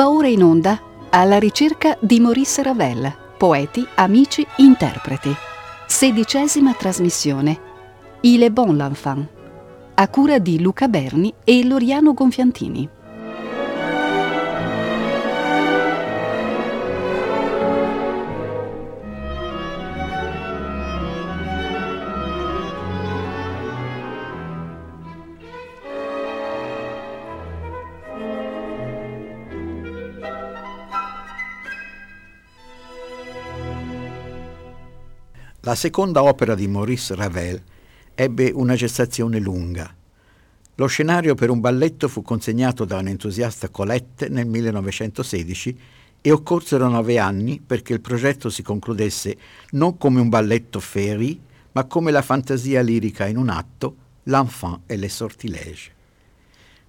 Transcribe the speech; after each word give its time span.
Va 0.00 0.08
ora 0.08 0.28
in 0.28 0.42
onda 0.42 0.80
alla 1.10 1.38
ricerca 1.38 1.94
di 2.00 2.20
Maurice 2.20 2.62
Ravel, 2.62 3.14
poeti, 3.36 3.86
amici, 3.96 4.46
interpreti. 4.56 5.30
Sedicesima 5.86 6.72
trasmissione. 6.72 7.60
Il 8.22 8.42
est 8.42 8.50
bon 8.50 8.74
l'enfant. 8.74 9.26
A 9.96 10.08
cura 10.08 10.38
di 10.38 10.58
Luca 10.58 10.88
Berni 10.88 11.34
e 11.44 11.66
Loriano 11.66 12.14
Gonfiantini. 12.14 12.88
La 35.70 35.76
seconda 35.76 36.24
opera 36.24 36.56
di 36.56 36.66
Maurice 36.66 37.14
Ravel 37.14 37.62
ebbe 38.16 38.50
una 38.52 38.74
gestazione 38.74 39.38
lunga. 39.38 39.94
Lo 40.74 40.86
scenario 40.88 41.36
per 41.36 41.48
un 41.48 41.60
balletto 41.60 42.08
fu 42.08 42.22
consegnato 42.22 42.84
da 42.84 42.96
un 42.96 43.06
entusiasta 43.06 43.68
Colette 43.68 44.28
nel 44.28 44.46
1916 44.46 45.78
e 46.22 46.32
occorsero 46.32 46.88
nove 46.88 47.18
anni 47.20 47.62
perché 47.64 47.92
il 47.92 48.00
progetto 48.00 48.50
si 48.50 48.64
concludesse 48.64 49.36
non 49.70 49.96
come 49.96 50.20
un 50.20 50.28
balletto 50.28 50.80
féerie, 50.80 51.38
ma 51.70 51.84
come 51.84 52.10
la 52.10 52.22
fantasia 52.22 52.80
lirica 52.80 53.28
in 53.28 53.36
un 53.36 53.48
atto, 53.48 53.94
L'enfant 54.24 54.80
et 54.88 54.98
les 54.98 55.14
sortilèges. 55.14 55.92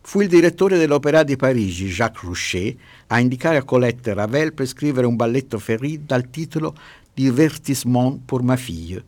Fu 0.04 0.22
il 0.22 0.28
direttore 0.28 0.80
dell'Opéra 0.80 1.22
di 1.22 1.36
Parigi, 1.36 1.88
Jacques 1.88 2.24
Rouchet, 2.24 2.76
a 3.08 3.20
indicare 3.20 3.58
a 3.58 3.64
Colette 3.64 4.16
Ravel 4.16 4.52
per 4.52 4.66
scrivere 4.66 5.06
un 5.06 5.16
balletto 5.16 5.60
féerie 5.60 6.02
dal 6.04 6.32
titolo 6.32 6.74
Divertissement 7.22 8.20
pour 8.26 8.42
ma 8.42 8.56
fille, 8.56 9.00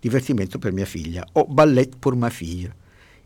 divertimento 0.00 0.58
per 0.58 0.72
mia 0.72 0.86
figlia, 0.86 1.22
o 1.32 1.44
Ballet 1.44 1.96
pour 1.98 2.16
ma 2.16 2.30
fille. 2.30 2.74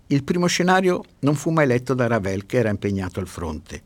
Il 0.08 0.24
primo 0.24 0.48
scenario 0.48 1.04
non 1.20 1.36
fu 1.36 1.50
mai 1.50 1.64
letto 1.64 1.94
da 1.94 2.08
Ravel, 2.08 2.44
che 2.44 2.56
era 2.56 2.68
impegnato 2.68 3.20
al 3.20 3.28
fronte. 3.28 3.82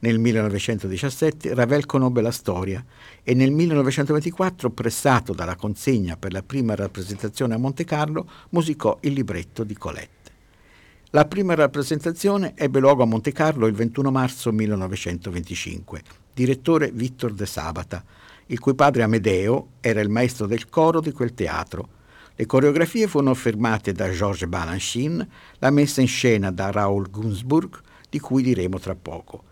Nel 0.00 0.18
1917 0.18 1.54
Ravel 1.54 1.86
conobbe 1.86 2.20
la 2.20 2.30
storia 2.30 2.84
e 3.22 3.32
nel 3.32 3.52
1924, 3.52 4.68
pressato 4.68 5.32
dalla 5.32 5.56
consegna 5.56 6.18
per 6.18 6.32
la 6.32 6.42
prima 6.42 6.74
rappresentazione 6.74 7.54
a 7.54 7.58
Monte 7.58 7.84
Carlo, 7.84 8.28
musicò 8.50 8.98
il 9.00 9.14
libretto 9.14 9.64
di 9.64 9.78
Colette. 9.78 10.30
La 11.12 11.24
prima 11.24 11.54
rappresentazione 11.54 12.52
ebbe 12.54 12.80
luogo 12.80 13.02
a 13.02 13.06
Monte 13.06 13.32
Carlo 13.32 13.66
il 13.66 13.72
21 13.72 14.10
marzo 14.10 14.52
1925. 14.52 16.02
Direttore 16.34 16.90
Vittor 16.92 17.32
De 17.32 17.46
Sabata, 17.46 18.04
il 18.46 18.58
cui 18.60 18.74
padre 18.74 19.02
Amedeo 19.02 19.68
era 19.80 20.00
il 20.00 20.08
maestro 20.08 20.46
del 20.46 20.68
coro 20.68 21.00
di 21.00 21.12
quel 21.12 21.34
teatro. 21.34 21.88
Le 22.34 22.46
coreografie 22.46 23.08
furono 23.08 23.34
firmate 23.34 23.92
da 23.92 24.10
Georges 24.10 24.48
Balanchine, 24.48 25.26
la 25.58 25.70
messa 25.70 26.00
in 26.00 26.06
scena 26.06 26.50
da 26.50 26.70
Raoul 26.70 27.10
Gunsburg, 27.10 27.80
di 28.08 28.20
cui 28.20 28.42
diremo 28.42 28.78
tra 28.78 28.94
poco. 28.94 29.44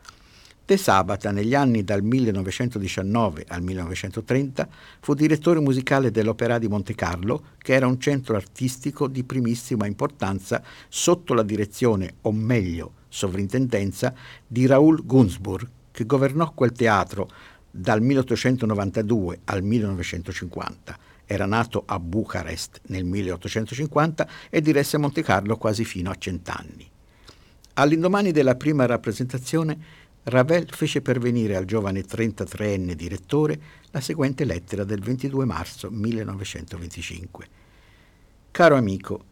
De 0.66 0.76
Sabata, 0.78 1.30
negli 1.30 1.54
anni 1.54 1.84
dal 1.84 2.02
1919 2.02 3.44
al 3.48 3.62
1930, 3.62 4.68
fu 5.00 5.12
direttore 5.12 5.60
musicale 5.60 6.10
dell'Opera 6.10 6.58
di 6.58 6.68
Monte 6.68 6.94
Carlo, 6.94 7.48
che 7.58 7.74
era 7.74 7.86
un 7.86 8.00
centro 8.00 8.36
artistico 8.36 9.06
di 9.06 9.24
primissima 9.24 9.86
importanza 9.86 10.62
sotto 10.88 11.34
la 11.34 11.42
direzione, 11.42 12.14
o 12.22 12.32
meglio, 12.32 12.92
sovrintendenza, 13.08 14.14
di 14.46 14.64
Raoul 14.66 15.04
Gunsburg, 15.04 15.68
che 15.90 16.06
governò 16.06 16.52
quel 16.54 16.72
teatro 16.72 17.30
dal 17.76 18.00
1892 18.00 19.40
al 19.46 19.64
1950. 19.64 20.96
Era 21.26 21.44
nato 21.44 21.82
a 21.84 21.98
Bucarest 21.98 22.82
nel 22.86 23.04
1850 23.04 24.28
e 24.48 24.60
diresse 24.60 24.96
Monte 24.96 25.24
Carlo 25.24 25.56
quasi 25.56 25.84
fino 25.84 26.10
a 26.10 26.14
cent'anni. 26.14 26.88
All'indomani 27.74 28.30
della 28.30 28.54
prima 28.54 28.86
rappresentazione, 28.86 30.02
Ravel 30.22 30.68
fece 30.70 31.00
pervenire 31.02 31.56
al 31.56 31.64
giovane 31.64 32.02
33enne 32.02 32.92
direttore 32.92 33.60
la 33.90 34.00
seguente 34.00 34.44
lettera 34.44 34.84
del 34.84 35.00
22 35.00 35.44
marzo 35.44 35.90
1925. 35.90 37.46
Caro 38.52 38.76
amico, 38.76 39.24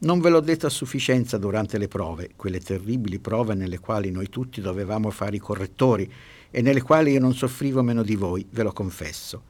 non 0.00 0.20
ve 0.20 0.28
l'ho 0.28 0.40
detto 0.40 0.66
a 0.66 0.70
sufficienza 0.70 1.38
durante 1.38 1.78
le 1.78 1.88
prove, 1.88 2.32
quelle 2.36 2.60
terribili 2.60 3.18
prove 3.18 3.54
nelle 3.54 3.78
quali 3.78 4.10
noi 4.10 4.28
tutti 4.28 4.60
dovevamo 4.60 5.08
fare 5.10 5.36
i 5.36 5.40
correttori 5.40 6.12
e 6.50 6.62
nelle 6.62 6.82
quali 6.82 7.12
io 7.12 7.20
non 7.20 7.34
soffrivo 7.34 7.82
meno 7.82 8.02
di 8.02 8.14
voi, 8.14 8.46
ve 8.50 8.62
lo 8.62 8.72
confesso. 8.72 9.42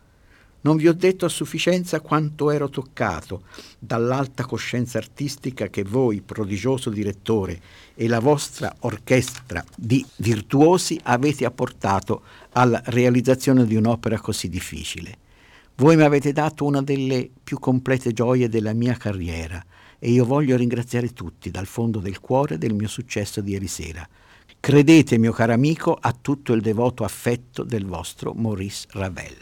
Non 0.60 0.76
vi 0.76 0.88
ho 0.88 0.92
detto 0.92 1.25
a 1.25 1.28
sufficienza 1.28 2.00
quanto 2.00 2.50
ero 2.50 2.69
toccato 2.69 3.42
dall'alta 3.78 4.44
coscienza 4.44 4.98
artistica 4.98 5.69
che 5.69 5.84
voi, 5.84 6.20
prodigioso 6.20 6.91
direttore, 6.91 7.60
e 7.94 8.08
la 8.08 8.19
vostra 8.19 8.75
orchestra 8.81 9.64
di 9.76 10.04
virtuosi 10.16 10.98
avete 11.04 11.44
apportato 11.44 12.22
alla 12.53 12.82
realizzazione 12.87 13.66
di 13.66 13.76
un'opera 13.76 14.19
così 14.19 14.48
difficile. 14.48 15.19
Voi 15.76 15.94
mi 15.94 16.03
avete 16.03 16.32
dato 16.32 16.64
una 16.64 16.82
delle 16.82 17.31
più 17.44 17.60
complete 17.60 18.12
gioie 18.12 18.48
della 18.48 18.72
mia 18.72 18.94
carriera 18.94 19.64
e 20.00 20.10
io 20.10 20.25
voglio 20.25 20.56
ringraziare 20.56 21.12
tutti 21.12 21.53
dal 21.53 21.66
fondo 21.66 22.00
del 22.00 22.19
cuore 22.19 22.58
del 22.58 22.75
mio 22.75 22.88
successo 22.88 23.41
di 23.41 23.53
ieri 23.53 23.69
sera. 23.69 24.08
Credete, 24.69 25.17
mio 25.17 25.33
caro 25.33 25.55
amico, 25.55 25.97
a 25.99 26.12
tutto 26.12 26.53
il 26.53 26.61
devoto 26.61 27.03
affetto 27.03 27.65
del 27.65 27.87
vostro 27.87 28.34
Maurice 28.34 28.87
Ravel. 28.91 29.34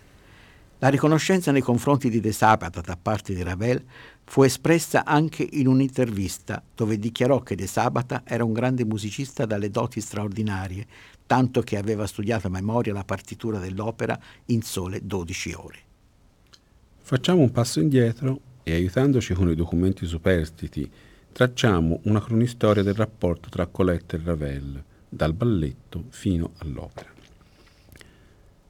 La 0.78 0.86
riconoscenza 0.86 1.50
nei 1.50 1.62
confronti 1.62 2.08
di 2.08 2.20
De 2.20 2.30
Sabata 2.30 2.80
da 2.80 2.96
parte 2.96 3.34
di 3.34 3.42
Ravel 3.42 3.82
fu 4.22 4.44
espressa 4.44 5.04
anche 5.04 5.44
in 5.50 5.66
un'intervista 5.66 6.62
dove 6.76 6.96
dichiarò 7.00 7.40
che 7.40 7.56
De 7.56 7.66
Sabata 7.66 8.22
era 8.24 8.44
un 8.44 8.52
grande 8.52 8.84
musicista 8.84 9.46
dalle 9.46 9.68
doti 9.68 10.00
straordinarie, 10.00 10.86
tanto 11.26 11.60
che 11.62 11.76
aveva 11.76 12.06
studiato 12.06 12.46
a 12.46 12.50
memoria 12.50 12.92
la 12.92 13.02
partitura 13.02 13.58
dell'opera 13.58 14.16
in 14.44 14.62
sole 14.62 15.00
12 15.02 15.52
ore. 15.54 15.78
Facciamo 16.98 17.40
un 17.40 17.50
passo 17.50 17.80
indietro 17.80 18.40
e 18.62 18.74
aiutandoci 18.74 19.34
con 19.34 19.50
i 19.50 19.56
documenti 19.56 20.06
superstiti 20.06 20.88
tracciamo 21.32 21.98
una 22.04 22.22
cronistoria 22.22 22.84
del 22.84 22.94
rapporto 22.94 23.48
tra 23.48 23.66
Colette 23.66 24.14
e 24.14 24.20
Ravel 24.22 24.84
dal 25.08 25.32
balletto 25.32 26.04
fino 26.08 26.52
all'opera. 26.58 27.08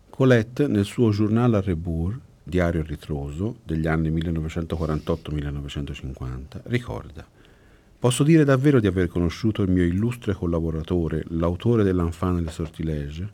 Colette, 0.08 0.66
nel 0.66 0.84
suo 0.84 1.10
Journal 1.10 1.54
à 1.54 1.60
rebours, 1.60 2.18
diario 2.42 2.82
ritroso 2.82 3.56
degli 3.64 3.86
anni 3.86 4.10
1948-1950, 4.10 6.60
ricorda 6.64 7.26
Posso 7.98 8.22
dire 8.22 8.44
davvero 8.44 8.78
di 8.78 8.86
aver 8.86 9.08
conosciuto 9.08 9.62
il 9.62 9.70
mio 9.70 9.82
illustre 9.82 10.34
collaboratore, 10.34 11.24
l'autore 11.28 11.82
dell'Enfant 11.82 12.40
le 12.40 12.50
Sortilèges? 12.50 13.26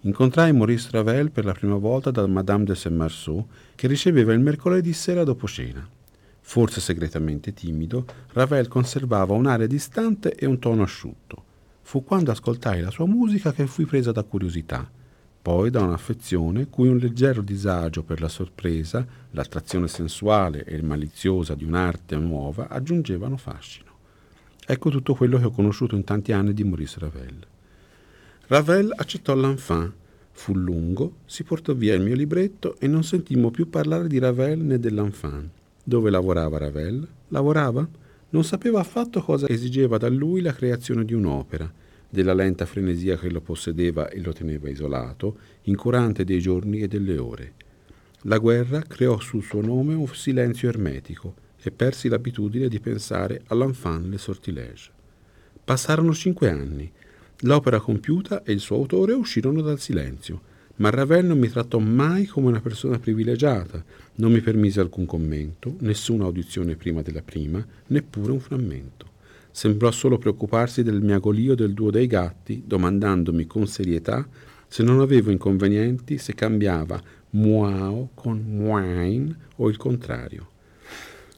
Incontrai 0.00 0.52
Maurice 0.52 0.88
Ravel 0.90 1.30
per 1.30 1.44
la 1.44 1.52
prima 1.52 1.76
volta 1.76 2.10
da 2.10 2.26
Madame 2.26 2.64
de 2.64 2.74
Saint-Marceau, 2.74 3.46
che 3.74 3.86
riceveva 3.86 4.32
il 4.32 4.40
mercoledì 4.40 4.92
sera 4.92 5.22
dopo 5.22 5.46
cena. 5.46 5.86
Forse 6.40 6.80
segretamente 6.80 7.52
timido, 7.52 8.06
Ravel 8.32 8.68
conservava 8.68 9.34
un'aria 9.34 9.66
distante 9.66 10.34
e 10.34 10.46
un 10.46 10.58
tono 10.58 10.82
asciutto. 10.82 11.44
Fu 11.86 12.02
quando 12.02 12.32
ascoltai 12.32 12.80
la 12.80 12.90
sua 12.90 13.06
musica 13.06 13.52
che 13.52 13.68
fui 13.68 13.84
presa 13.84 14.10
da 14.10 14.24
curiosità, 14.24 14.90
poi 15.40 15.70
da 15.70 15.82
un'affezione 15.82 16.66
cui 16.66 16.88
un 16.88 16.96
leggero 16.96 17.42
disagio 17.42 18.02
per 18.02 18.20
la 18.20 18.26
sorpresa, 18.26 19.06
l'attrazione 19.30 19.86
sensuale 19.86 20.64
e 20.64 20.82
maliziosa 20.82 21.54
di 21.54 21.62
un'arte 21.62 22.16
nuova 22.16 22.66
aggiungevano 22.68 23.36
fascino. 23.36 23.92
Ecco 24.66 24.90
tutto 24.90 25.14
quello 25.14 25.38
che 25.38 25.44
ho 25.44 25.52
conosciuto 25.52 25.94
in 25.94 26.02
tanti 26.02 26.32
anni 26.32 26.52
di 26.52 26.64
Maurice 26.64 26.98
Ravel. 26.98 27.46
Ravel 28.48 28.92
accettò 28.96 29.36
l'enfant, 29.36 29.92
fu 30.32 30.56
lungo, 30.56 31.18
si 31.24 31.44
portò 31.44 31.72
via 31.72 31.94
il 31.94 32.02
mio 32.02 32.16
libretto 32.16 32.74
e 32.80 32.88
non 32.88 33.04
sentimmo 33.04 33.52
più 33.52 33.70
parlare 33.70 34.08
di 34.08 34.18
Ravel 34.18 34.58
né 34.58 34.80
dell'enfant. 34.80 35.48
Dove 35.84 36.10
lavorava 36.10 36.58
Ravel? 36.58 37.06
Lavorava? 37.28 37.88
Non 38.28 38.42
sapeva 38.42 38.80
affatto 38.80 39.22
cosa 39.22 39.48
esigeva 39.48 39.98
da 39.98 40.08
lui 40.08 40.40
la 40.40 40.52
creazione 40.52 41.04
di 41.04 41.14
un'opera, 41.14 41.72
della 42.16 42.32
lenta 42.32 42.64
frenesia 42.64 43.18
che 43.18 43.30
lo 43.30 43.42
possedeva 43.42 44.08
e 44.08 44.20
lo 44.22 44.32
teneva 44.32 44.70
isolato, 44.70 45.36
incurante 45.64 46.24
dei 46.24 46.40
giorni 46.40 46.78
e 46.80 46.88
delle 46.88 47.18
ore. 47.18 47.52
La 48.22 48.38
guerra 48.38 48.80
creò 48.80 49.20
sul 49.20 49.42
suo 49.42 49.60
nome 49.60 49.92
un 49.92 50.08
silenzio 50.08 50.70
ermetico 50.70 51.34
e 51.62 51.70
persi 51.70 52.08
l'abitudine 52.08 52.68
di 52.68 52.80
pensare 52.80 53.42
all'enfant 53.48 54.06
le 54.06 54.16
sortilèges. 54.16 54.90
Passarono 55.62 56.14
cinque 56.14 56.48
anni. 56.48 56.90
L'opera 57.40 57.80
compiuta 57.80 58.42
e 58.42 58.52
il 58.52 58.60
suo 58.60 58.76
autore 58.76 59.12
uscirono 59.12 59.60
dal 59.60 59.78
silenzio 59.78 60.54
ma 60.76 60.90
Ravel 60.90 61.24
non 61.24 61.38
mi 61.38 61.48
trattò 61.48 61.78
mai 61.78 62.26
come 62.26 62.48
una 62.48 62.60
persona 62.60 62.98
privilegiata, 62.98 63.82
non 64.16 64.30
mi 64.30 64.40
permise 64.40 64.80
alcun 64.80 65.06
commento, 65.06 65.76
nessuna 65.80 66.24
audizione 66.24 66.76
prima 66.76 67.00
della 67.00 67.22
prima, 67.22 67.64
neppure 67.86 68.32
un 68.32 68.40
frammento. 68.40 69.14
Sembrò 69.56 69.90
solo 69.90 70.18
preoccuparsi 70.18 70.82
del 70.82 71.00
miagolio 71.00 71.54
del 71.54 71.72
duo 71.72 71.90
dei 71.90 72.06
gatti, 72.06 72.64
domandandomi 72.66 73.46
con 73.46 73.66
serietà 73.66 74.28
Se 74.68 74.82
non 74.82 75.00
avevo 75.00 75.30
inconvenienti, 75.30 76.18
se 76.18 76.34
cambiava 76.34 77.00
muao 77.30 78.10
con 78.12 78.38
muain 78.38 79.34
o 79.56 79.70
il 79.70 79.78
contrario. 79.78 80.50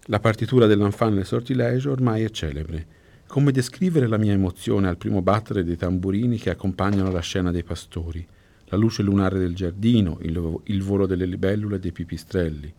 La 0.07 0.19
partitura 0.19 0.67
dell'Enfant 0.67 1.15
nel 1.15 1.27
sortilegio 1.27 1.93
ormai 1.93 2.25
è 2.25 2.31
celebre. 2.31 2.87
Come 3.29 3.53
descrivere 3.53 4.09
la 4.09 4.19
mia 4.19 4.33
emozione 4.33 4.89
al 4.89 4.97
primo 4.97 5.23
battere 5.23 5.63
dei 5.63 5.77
tamburini 5.77 6.39
che 6.39 6.51
accompagnano 6.51 7.13
la 7.13 7.21
scena 7.21 7.53
dei 7.53 7.63
pastori, 7.63 8.27
la 8.65 8.77
luce 8.77 9.05
lunare 9.05 9.39
del 9.39 9.55
giardino, 9.55 10.19
il, 10.23 10.61
il 10.65 10.83
volo 10.83 11.07
delle 11.07 11.25
libellule 11.25 11.77
e 11.77 11.79
dei 11.79 11.93
pipistrelli. 11.93 12.75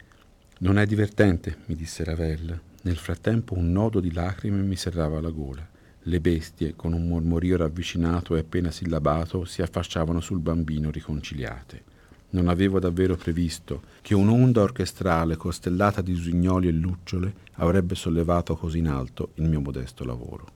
Non 0.57 0.77
è 0.77 0.85
divertente, 0.85 1.59
mi 1.67 1.75
disse 1.75 2.03
Ravel. 2.03 2.59
Nel 2.81 2.95
frattempo 2.95 3.55
un 3.55 3.73
nodo 3.73 3.99
di 3.99 4.13
lacrime 4.13 4.61
mi 4.61 4.77
serrava 4.77 5.19
la 5.19 5.31
gola. 5.31 5.67
Le 6.03 6.21
bestie, 6.21 6.75
con 6.77 6.93
un 6.93 7.09
mormorio 7.09 7.57
ravvicinato 7.57 8.35
e 8.35 8.39
appena 8.39 8.71
sillabato, 8.71 9.43
si 9.43 9.61
affacciavano 9.61 10.21
sul 10.21 10.39
bambino 10.39 10.89
riconciliate. 10.89 11.83
Non 12.29 12.47
avevo 12.47 12.79
davvero 12.79 13.17
previsto 13.17 13.81
che 14.01 14.15
un'onda 14.15 14.61
orchestrale 14.61 15.35
costellata 15.35 16.01
di 16.01 16.13
usignoli 16.13 16.69
e 16.69 16.71
lucciole 16.71 17.33
avrebbe 17.55 17.95
sollevato 17.95 18.55
così 18.55 18.77
in 18.77 18.87
alto 18.87 19.31
il 19.35 19.49
mio 19.49 19.59
modesto 19.59 20.05
lavoro. 20.05 20.47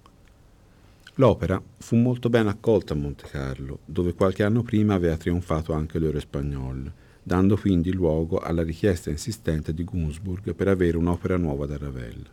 L'opera 1.16 1.62
fu 1.78 1.98
molto 1.98 2.30
ben 2.30 2.48
accolta 2.48 2.94
a 2.94 2.98
Monte 2.98 3.28
Carlo, 3.28 3.80
dove 3.84 4.14
qualche 4.14 4.44
anno 4.44 4.64
prima 4.64 4.94
aveva 4.94 5.18
trionfato 5.18 5.74
anche 5.74 6.00
l'Euro-Espagnol, 6.00 6.92
dando 7.24 7.56
quindi 7.58 7.92
luogo 7.94 8.40
alla 8.40 8.64
richiesta 8.64 9.10
insistente 9.10 9.74
di 9.74 9.84
Gunzburg 9.84 10.54
per 10.54 10.68
avere 10.68 10.98
un'opera 10.98 11.38
nuova 11.38 11.66
da 11.66 11.78
Ravel. 11.78 12.24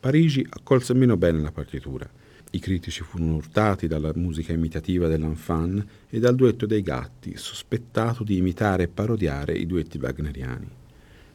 Parigi 0.00 0.44
accolse 0.48 0.92
meno 0.92 1.16
bene 1.16 1.40
la 1.40 1.52
partitura, 1.52 2.06
i 2.54 2.60
critici 2.60 3.02
furono 3.02 3.34
urtati 3.34 3.88
dalla 3.88 4.12
musica 4.14 4.52
imitativa 4.52 5.08
dell'Enfant 5.08 5.84
e 6.08 6.20
dal 6.20 6.36
duetto 6.36 6.66
dei 6.66 6.82
gatti, 6.82 7.36
sospettato 7.36 8.22
di 8.22 8.36
imitare 8.36 8.84
e 8.84 8.88
parodiare 8.88 9.54
i 9.54 9.66
duetti 9.66 9.98
wagneriani. 9.98 10.68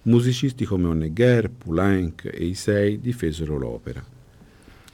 Musicisti 0.04 0.63
come 0.63 0.88
Honegger, 0.88 1.50
Poulenc 1.50 2.24
e 2.24 2.46
Isei 2.46 3.01
difesero 3.01 3.57
l'opera. 3.57 4.01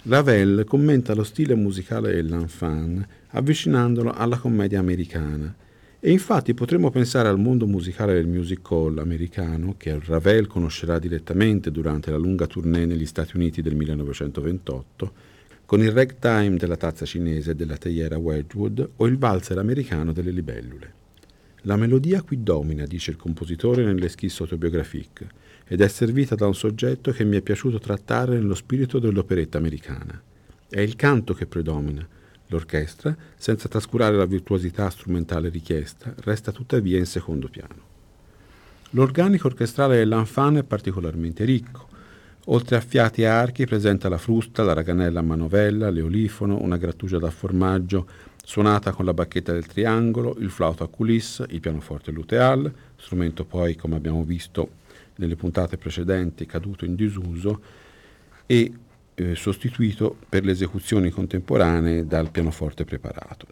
Ravel 0.04 0.64
commenta 0.66 1.14
lo 1.14 1.24
stile 1.24 1.54
musicale 1.54 2.12
dell'Enfant 2.12 3.08
avvicinandolo 3.30 4.12
alla 4.12 4.40
commedia 4.40 4.80
americana 4.80 5.54
e 6.06 6.12
infatti 6.12 6.54
potremmo 6.54 6.92
pensare 6.92 7.30
al 7.30 7.40
mondo 7.40 7.66
musicale 7.66 8.14
del 8.14 8.28
music 8.28 8.70
hall 8.70 9.00
americano 9.00 9.74
che 9.76 10.00
Ravel 10.06 10.46
conoscerà 10.46 11.00
direttamente 11.00 11.72
durante 11.72 12.12
la 12.12 12.18
lunga 12.18 12.46
tournée 12.46 12.86
negli 12.86 13.08
Stati 13.08 13.36
Uniti 13.36 13.64
del 13.64 13.74
1928 13.74 15.14
con 15.66 15.82
il 15.82 15.90
ragtime 15.90 16.58
della 16.58 16.78
tazza 16.78 17.08
cinese 17.08 17.56
della 17.56 17.78
teiera 17.78 18.20
Wedgwood 18.20 18.88
o 18.98 19.08
il 19.08 19.18
valzer 19.18 19.58
americano 19.58 20.14
delle 20.14 20.30
libellule. 20.30 20.94
La 21.62 21.76
melodia 21.76 22.22
qui 22.22 22.44
domina, 22.44 22.86
dice 22.86 23.10
il 23.10 23.18
compositore 23.18 23.84
nell'eschisso 23.84 24.44
autobiographique, 24.44 25.28
ed 25.66 25.82
è 25.82 25.88
servita 25.88 26.36
da 26.36 26.46
un 26.46 26.54
soggetto 26.54 27.14
che 27.14 27.24
mi 27.24 27.38
è 27.38 27.42
piaciuto 27.42 27.80
trattare 27.80 28.36
nello 28.36 28.54
spirito 28.54 29.00
dell'operetta 29.00 29.58
americana. 29.58 30.22
È 30.70 30.80
il 30.80 30.96
canto 30.96 31.34
che 31.34 31.48
predomina. 31.48 32.08
L'orchestra, 32.48 33.16
senza 33.36 33.68
trascurare 33.68 34.16
la 34.16 34.26
virtuosità 34.26 34.90
strumentale 34.90 35.50
richiesta, 35.50 36.14
resta 36.20 36.52
tuttavia 36.52 36.98
in 36.98 37.06
secondo 37.06 37.48
piano. 37.48 37.94
L'organico 38.92 39.48
orchestrale 39.48 39.98
dell'Anfan 39.98 40.58
è 40.58 40.64
particolarmente 40.64 41.44
ricco, 41.44 41.94
Oltre 42.50 42.76
a 42.76 42.80
fiati 42.80 43.24
e 43.24 43.26
archi 43.26 43.66
presenta 43.66 44.08
la 44.08 44.20
frusta, 44.20 44.62
la 44.62 44.74
raganella 44.74 45.20
a 45.20 45.24
manovella, 45.24 45.90
l'eolifono, 45.90 46.62
una 46.62 46.78
grattugia 46.78 47.18
da 47.18 47.32
formaggio 47.32 48.08
suonata 48.44 48.92
con 48.92 49.06
la 49.06 49.16
bacchetta 49.16 49.52
del 49.52 49.66
triangolo, 49.66 50.36
il 50.38 50.52
flauto 50.52 50.84
a 50.84 50.88
coulisse, 50.88 51.48
il 51.50 51.60
pianoforte 51.60 52.12
luteal, 52.12 52.72
strumento 52.98 53.46
poi, 53.46 53.76
come 53.76 53.96
abbiamo 53.96 54.24
visto 54.24 54.84
nelle 55.16 55.36
puntate 55.36 55.78
precedenti, 55.78 56.46
caduto 56.46 56.86
in 56.86 56.94
disuso 56.94 57.62
e 58.46 58.72
eh, 59.16 59.36
sostituito 59.36 60.16
per 60.30 60.44
le 60.46 60.52
esecuzioni 60.52 61.10
contemporanee 61.10 62.06
dal 62.06 62.30
pianoforte 62.32 62.86
preparato. 62.86 63.48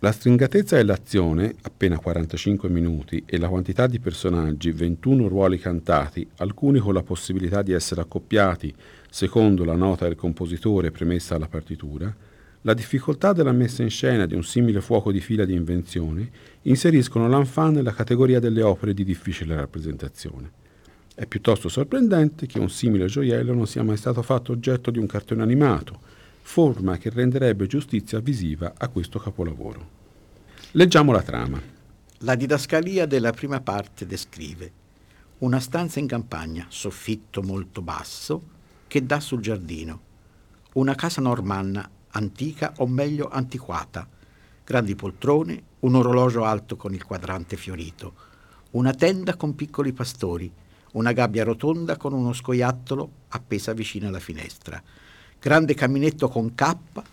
La 0.00 0.12
stringatezza 0.12 0.76
dell'azione, 0.76 1.56
appena 1.62 1.98
45 1.98 2.68
minuti, 2.68 3.24
e 3.26 3.36
la 3.36 3.48
quantità 3.48 3.88
di 3.88 3.98
personaggi, 3.98 4.70
21 4.70 5.26
ruoli 5.26 5.58
cantati, 5.58 6.24
alcuni 6.36 6.78
con 6.78 6.94
la 6.94 7.02
possibilità 7.02 7.62
di 7.62 7.72
essere 7.72 8.02
accoppiati 8.02 8.72
secondo 9.10 9.64
la 9.64 9.74
nota 9.74 10.06
del 10.06 10.14
compositore 10.14 10.92
premessa 10.92 11.34
alla 11.34 11.48
partitura, 11.48 12.14
la 12.62 12.74
difficoltà 12.74 13.32
della 13.32 13.50
messa 13.50 13.82
in 13.82 13.90
scena 13.90 14.26
di 14.26 14.34
un 14.34 14.44
simile 14.44 14.80
fuoco 14.80 15.10
di 15.10 15.20
fila 15.20 15.44
di 15.44 15.54
invenzioni 15.54 16.30
inseriscono 16.62 17.28
l'Enfant 17.28 17.74
nella 17.74 17.92
categoria 17.92 18.38
delle 18.38 18.62
opere 18.62 18.94
di 18.94 19.04
difficile 19.04 19.56
rappresentazione. 19.56 20.50
È 21.18 21.26
piuttosto 21.26 21.68
sorprendente 21.68 22.46
che 22.46 22.60
un 22.60 22.70
simile 22.70 23.06
gioiello 23.06 23.52
non 23.52 23.66
sia 23.66 23.82
mai 23.82 23.96
stato 23.96 24.22
fatto 24.22 24.52
oggetto 24.52 24.92
di 24.92 25.00
un 25.00 25.08
cartone 25.08 25.42
animato, 25.42 25.98
forma 26.42 26.96
che 26.96 27.10
renderebbe 27.10 27.66
giustizia 27.66 28.20
visiva 28.20 28.74
a 28.78 28.86
questo 28.86 29.18
capolavoro. 29.18 29.88
Leggiamo 30.70 31.10
la 31.10 31.22
trama. 31.22 31.60
La 32.18 32.36
didascalia 32.36 33.04
della 33.06 33.32
prima 33.32 33.60
parte 33.60 34.06
descrive 34.06 34.70
una 35.38 35.58
stanza 35.58 35.98
in 35.98 36.06
campagna, 36.06 36.66
soffitto 36.68 37.42
molto 37.42 37.82
basso, 37.82 38.42
che 38.86 39.04
dà 39.04 39.18
sul 39.18 39.40
giardino, 39.40 40.00
una 40.74 40.94
casa 40.94 41.20
normanna, 41.20 41.90
antica 42.10 42.74
o 42.76 42.86
meglio 42.86 43.28
antiquata, 43.28 44.06
grandi 44.62 44.94
poltrone, 44.94 45.62
un 45.80 45.96
orologio 45.96 46.44
alto 46.44 46.76
con 46.76 46.94
il 46.94 47.02
quadrante 47.02 47.56
fiorito, 47.56 48.14
una 48.70 48.94
tenda 48.94 49.34
con 49.34 49.56
piccoli 49.56 49.92
pastori, 49.92 50.52
una 50.92 51.12
gabbia 51.12 51.44
rotonda 51.44 51.96
con 51.96 52.12
uno 52.12 52.32
scoiattolo 52.32 53.10
appesa 53.28 53.72
vicino 53.72 54.08
alla 54.08 54.20
finestra, 54.20 54.82
grande 55.38 55.74
caminetto 55.74 56.28
con 56.28 56.54
cappa, 56.54 57.04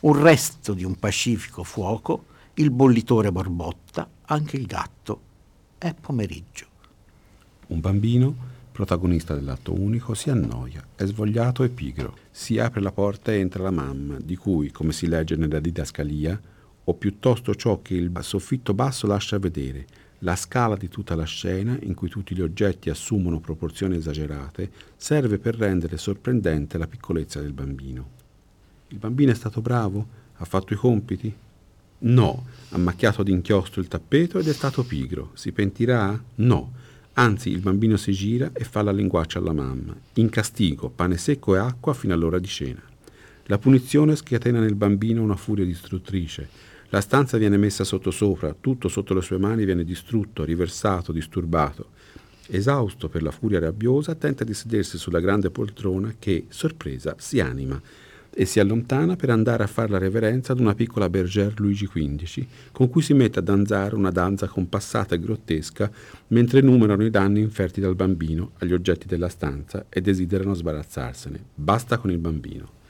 un 0.00 0.20
resto 0.20 0.74
di 0.74 0.84
un 0.84 0.96
pacifico 0.96 1.64
fuoco, 1.64 2.26
il 2.54 2.70
bollitore 2.70 3.32
borbotta, 3.32 4.08
anche 4.26 4.56
il 4.56 4.66
gatto. 4.66 5.20
È 5.78 5.94
pomeriggio. 5.98 6.66
Un 7.68 7.80
bambino, 7.80 8.34
protagonista 8.70 9.34
dell'atto 9.34 9.72
unico, 9.72 10.14
si 10.14 10.30
annoia, 10.30 10.84
è 10.94 11.04
svogliato 11.06 11.62
e 11.64 11.70
pigro. 11.70 12.16
Si 12.30 12.58
apre 12.58 12.80
la 12.80 12.92
porta 12.92 13.32
e 13.32 13.38
entra 13.38 13.62
la 13.62 13.70
mamma, 13.70 14.18
di 14.20 14.36
cui, 14.36 14.70
come 14.70 14.92
si 14.92 15.06
legge 15.06 15.36
nella 15.36 15.60
didascalia, 15.60 16.40
o 16.84 16.94
piuttosto 16.94 17.54
ciò 17.54 17.80
che 17.80 17.94
il 17.94 18.12
soffitto 18.20 18.74
basso 18.74 19.06
lascia 19.06 19.38
vedere, 19.38 19.86
la 20.24 20.36
scala 20.36 20.74
di 20.76 20.88
tutta 20.88 21.14
la 21.14 21.24
scena, 21.24 21.76
in 21.82 21.94
cui 21.94 22.08
tutti 22.08 22.34
gli 22.34 22.40
oggetti 22.40 22.88
assumono 22.88 23.40
proporzioni 23.40 23.96
esagerate, 23.96 24.70
serve 24.96 25.38
per 25.38 25.54
rendere 25.54 25.98
sorprendente 25.98 26.78
la 26.78 26.86
piccolezza 26.86 27.40
del 27.40 27.52
bambino. 27.52 28.08
Il 28.88 28.98
bambino 28.98 29.32
è 29.32 29.34
stato 29.34 29.60
bravo? 29.60 30.22
Ha 30.36 30.44
fatto 30.46 30.72
i 30.72 30.76
compiti? 30.76 31.32
No, 31.98 32.46
ha 32.70 32.78
macchiato 32.78 33.22
d'inchiostro 33.22 33.82
il 33.82 33.88
tappeto 33.88 34.38
ed 34.38 34.48
è 34.48 34.52
stato 34.54 34.82
pigro. 34.82 35.30
Si 35.34 35.52
pentirà? 35.52 36.20
No. 36.36 36.72
Anzi, 37.14 37.50
il 37.50 37.60
bambino 37.60 37.96
si 37.96 38.12
gira 38.12 38.50
e 38.52 38.64
fa 38.64 38.82
la 38.82 38.92
linguaccia 38.92 39.38
alla 39.38 39.52
mamma. 39.52 39.94
In 40.14 40.30
castigo, 40.30 40.88
pane 40.88 41.18
secco 41.18 41.54
e 41.54 41.58
acqua 41.58 41.92
fino 41.92 42.14
all'ora 42.14 42.38
di 42.38 42.48
cena. 42.48 42.82
La 43.44 43.58
punizione 43.58 44.16
scatena 44.16 44.58
nel 44.58 44.74
bambino 44.74 45.22
una 45.22 45.36
furia 45.36 45.66
distruttrice 45.66 46.48
la 46.94 47.00
stanza 47.00 47.38
viene 47.38 47.56
messa 47.56 47.82
sottosopra, 47.82 48.54
tutto 48.60 48.86
sotto 48.86 49.14
le 49.14 49.20
sue 49.20 49.36
mani 49.36 49.64
viene 49.64 49.82
distrutto, 49.82 50.44
riversato, 50.44 51.10
disturbato. 51.10 51.88
Esausto 52.46 53.08
per 53.08 53.20
la 53.20 53.32
furia 53.32 53.58
rabbiosa, 53.58 54.14
tenta 54.14 54.44
di 54.44 54.54
sedersi 54.54 54.96
sulla 54.96 55.18
grande 55.18 55.50
poltrona 55.50 56.14
che, 56.16 56.44
sorpresa, 56.50 57.16
si 57.18 57.40
anima 57.40 57.82
e 58.30 58.44
si 58.44 58.60
allontana 58.60 59.16
per 59.16 59.30
andare 59.30 59.64
a 59.64 59.66
fare 59.66 59.88
la 59.88 59.98
reverenza 59.98 60.52
ad 60.52 60.60
una 60.60 60.76
piccola 60.76 61.10
bergère 61.10 61.54
Luigi 61.56 61.88
XV, 61.88 62.46
con 62.70 62.88
cui 62.88 63.02
si 63.02 63.12
mette 63.12 63.40
a 63.40 63.42
danzare 63.42 63.96
una 63.96 64.12
danza 64.12 64.46
compassata 64.46 65.16
e 65.16 65.18
grottesca 65.18 65.90
mentre 66.28 66.60
numerano 66.60 67.04
i 67.04 67.10
danni 67.10 67.40
inferti 67.40 67.80
dal 67.80 67.96
bambino 67.96 68.52
agli 68.58 68.72
oggetti 68.72 69.08
della 69.08 69.28
stanza 69.28 69.86
e 69.88 70.00
desiderano 70.00 70.54
sbarazzarsene. 70.54 71.44
Basta 71.56 71.98
con 71.98 72.12
il 72.12 72.18
bambino. 72.18 72.82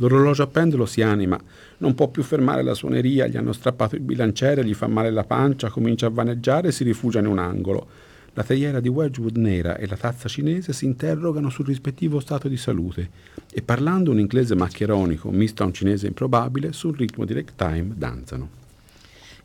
L'orologio 0.00 0.44
a 0.44 0.46
pendolo 0.46 0.86
si 0.86 1.02
anima, 1.02 1.38
non 1.78 1.94
può 1.94 2.06
più 2.06 2.22
fermare 2.22 2.62
la 2.62 2.74
suoneria, 2.74 3.26
gli 3.26 3.36
hanno 3.36 3.52
strappato 3.52 3.96
il 3.96 4.00
bilanciere, 4.00 4.64
gli 4.64 4.74
fa 4.74 4.86
male 4.86 5.10
la 5.10 5.24
pancia, 5.24 5.70
comincia 5.70 6.06
a 6.06 6.10
vaneggiare 6.10 6.68
e 6.68 6.72
si 6.72 6.84
rifugia 6.84 7.18
in 7.18 7.26
un 7.26 7.38
angolo. 7.38 7.86
La 8.34 8.44
teiera 8.44 8.78
di 8.78 8.88
Wedgwood 8.88 9.36
nera 9.36 9.76
e 9.76 9.88
la 9.88 9.96
tazza 9.96 10.28
cinese 10.28 10.72
si 10.72 10.84
interrogano 10.84 11.50
sul 11.50 11.66
rispettivo 11.66 12.20
stato 12.20 12.46
di 12.46 12.56
salute 12.56 13.10
e 13.50 13.62
parlando 13.62 14.12
un 14.12 14.20
inglese 14.20 14.54
maccheronico 14.54 15.30
misto 15.30 15.64
a 15.64 15.66
un 15.66 15.72
cinese 15.72 16.06
improbabile, 16.06 16.72
sul 16.72 16.96
ritmo 16.96 17.24
di 17.24 17.32
ragtime 17.32 17.94
danzano. 17.96 18.50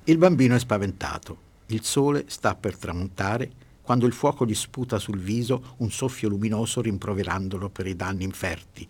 Il 0.04 0.20
bambino 0.20 0.54
è 0.54 0.60
spaventato. 0.60 1.52
Il 1.68 1.82
sole 1.82 2.26
sta 2.28 2.54
per 2.54 2.78
tramontare 2.78 3.50
quando 3.82 4.06
il 4.06 4.14
fuoco 4.14 4.46
gli 4.46 4.54
sputa 4.54 5.00
sul 5.00 5.18
viso 5.18 5.74
un 5.78 5.90
soffio 5.90 6.30
luminoso 6.30 6.80
rimproverandolo 6.80 7.70
per 7.70 7.88
i 7.88 7.96
danni 7.96 8.24
inferti. 8.24 8.88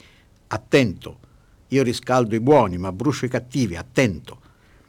Attento! 0.47 1.31
Io 1.73 1.81
riscaldo 1.81 2.35
i 2.35 2.39
buoni, 2.39 2.77
ma 2.77 2.91
brucio 2.91 3.25
i 3.25 3.29
cattivi, 3.29 3.75
attento. 3.75 4.39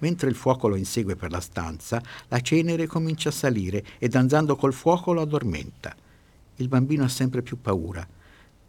Mentre 0.01 0.29
il 0.29 0.35
fuoco 0.35 0.69
lo 0.69 0.77
insegue 0.77 1.17
per 1.17 1.31
la 1.31 1.41
stanza, 1.41 2.03
la 2.29 2.41
cenere 2.41 2.87
comincia 2.87 3.31
a 3.31 3.33
salire 3.33 3.83
e 3.99 4.09
danzando 4.09 4.55
col 4.55 4.75
fuoco 4.75 5.15
lo 5.15 5.23
addormenta. 5.23 5.97
Il 6.57 6.69
bambino 6.69 7.03
ha 7.03 7.09
sempre 7.09 7.41
più 7.41 7.59
paura. 7.59 8.07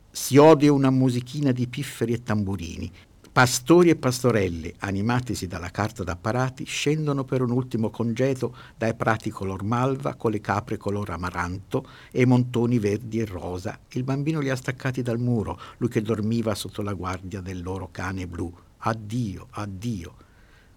Si 0.10 0.38
odia 0.38 0.72
una 0.72 0.92
musichina 0.92 1.52
di 1.52 1.68
pifferi 1.68 2.14
e 2.14 2.24
tamburini. 2.24 2.90
Pastori 3.36 3.90
e 3.90 3.98
pastorelle, 3.98 4.76
animatisi 4.78 5.46
dalla 5.46 5.70
carta 5.70 6.06
d'apparati, 6.06 6.64
scendono 6.64 7.26
per 7.26 7.42
un 7.42 7.52
ultimo 7.52 7.90
congedo 7.90 8.56
dai 8.78 8.94
prati 8.96 9.30
color 9.30 9.62
malva 9.62 10.16
con 10.16 10.32
le 10.32 10.40
capre 10.40 10.78
color 10.78 11.10
amaranto 11.10 11.86
e 12.12 12.22
i 12.22 12.26
montoni 12.26 12.80
verdi 12.80 13.20
e 13.20 13.26
rosa. 13.26 13.78
Il 13.90 14.06
bambino 14.06 14.40
li 14.40 14.50
ha 14.50 14.56
staccati 14.56 15.02
dal 15.02 15.20
muro, 15.20 15.60
lui 15.80 15.90
che 15.90 16.02
dormiva 16.02 16.56
sotto 16.56 16.82
la 16.82 16.94
guardia 16.94 17.42
del 17.42 17.62
loro 17.62 17.90
cane 17.92 18.26
blu. 18.26 18.50
Addio, 18.78 19.48
addio. 19.50 20.25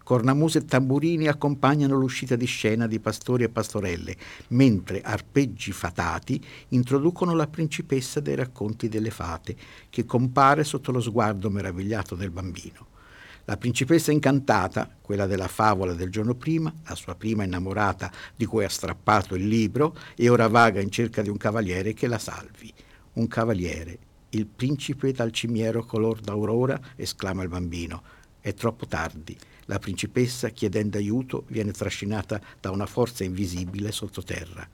Cornamuse 0.09 0.57
e 0.57 0.65
tamburini 0.65 1.27
accompagnano 1.27 1.95
l'uscita 1.95 2.35
di 2.35 2.47
scena 2.47 2.87
di 2.87 2.99
pastori 2.99 3.43
e 3.43 3.49
pastorelle, 3.49 4.17
mentre 4.47 5.01
arpeggi 5.01 5.71
fatati 5.71 6.43
introducono 6.69 7.35
la 7.35 7.45
principessa 7.45 8.19
dei 8.19 8.33
racconti 8.33 8.89
delle 8.89 9.11
fate, 9.11 9.55
che 9.87 10.05
compare 10.05 10.63
sotto 10.63 10.91
lo 10.91 10.99
sguardo 10.99 11.51
meravigliato 11.51 12.15
del 12.15 12.31
bambino. 12.31 12.87
La 13.45 13.57
principessa 13.57 14.11
incantata, 14.11 14.89
quella 14.99 15.27
della 15.27 15.47
favola 15.47 15.93
del 15.93 16.09
giorno 16.09 16.33
prima, 16.33 16.73
la 16.87 16.95
sua 16.95 17.13
prima 17.13 17.43
innamorata 17.43 18.11
di 18.35 18.47
cui 18.47 18.63
ha 18.63 18.69
strappato 18.69 19.35
il 19.35 19.47
libro 19.47 19.95
e 20.15 20.27
ora 20.27 20.47
vaga 20.47 20.81
in 20.81 20.89
cerca 20.89 21.21
di 21.21 21.29
un 21.29 21.37
cavaliere 21.37 21.93
che 21.93 22.07
la 22.07 22.17
salvi. 22.17 22.73
Un 23.13 23.27
cavaliere, 23.27 23.99
il 24.29 24.47
principe 24.47 25.11
dal 25.11 25.31
cimiero 25.31 25.85
color 25.85 26.19
d'aurora, 26.19 26.81
esclama 26.95 27.43
il 27.43 27.49
bambino. 27.49 28.01
È 28.41 28.55
troppo 28.55 28.87
tardi. 28.87 29.37
La 29.69 29.77
principessa, 29.77 30.49
chiedendo 30.49 30.97
aiuto, 30.97 31.43
viene 31.49 31.71
trascinata 31.71 32.41
da 32.59 32.71
una 32.71 32.87
forza 32.87 33.23
invisibile 33.23 33.91
sottoterra. 33.91 34.67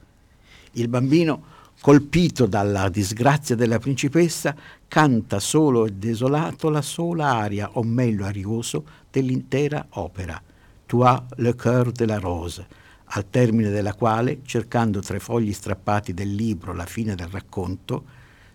Il 0.72 0.88
bambino, 0.88 1.44
colpito 1.82 2.46
dalla 2.46 2.88
disgrazia 2.88 3.58
della 3.58 3.78
principessa, 3.78 4.56
canta 4.88 5.40
solo 5.42 5.86
e 5.86 5.92
desolato 5.92 6.70
la 6.70 6.82
sola 6.82 7.34
aria, 7.34 7.72
o 7.74 7.84
meglio 7.84 8.24
arioso, 8.24 8.86
dell'intera 9.12 9.86
opera, 9.90 10.42
Tu 10.86 11.02
as 11.02 11.22
le 11.38 11.54
cœur 11.56 11.92
de 11.92 12.06
la 12.06 12.18
rose, 12.18 12.66
al 13.04 13.30
termine 13.30 13.72
della 13.72 13.96
quale, 13.96 14.40
cercando 14.46 15.02
tra 15.02 15.18
i 15.18 15.20
fogli 15.20 15.52
strappati 15.52 16.14
del 16.14 16.34
libro 16.34 16.74
la 16.74 16.86
fine 16.86 17.16
del 17.16 17.28
racconto, 17.28 18.06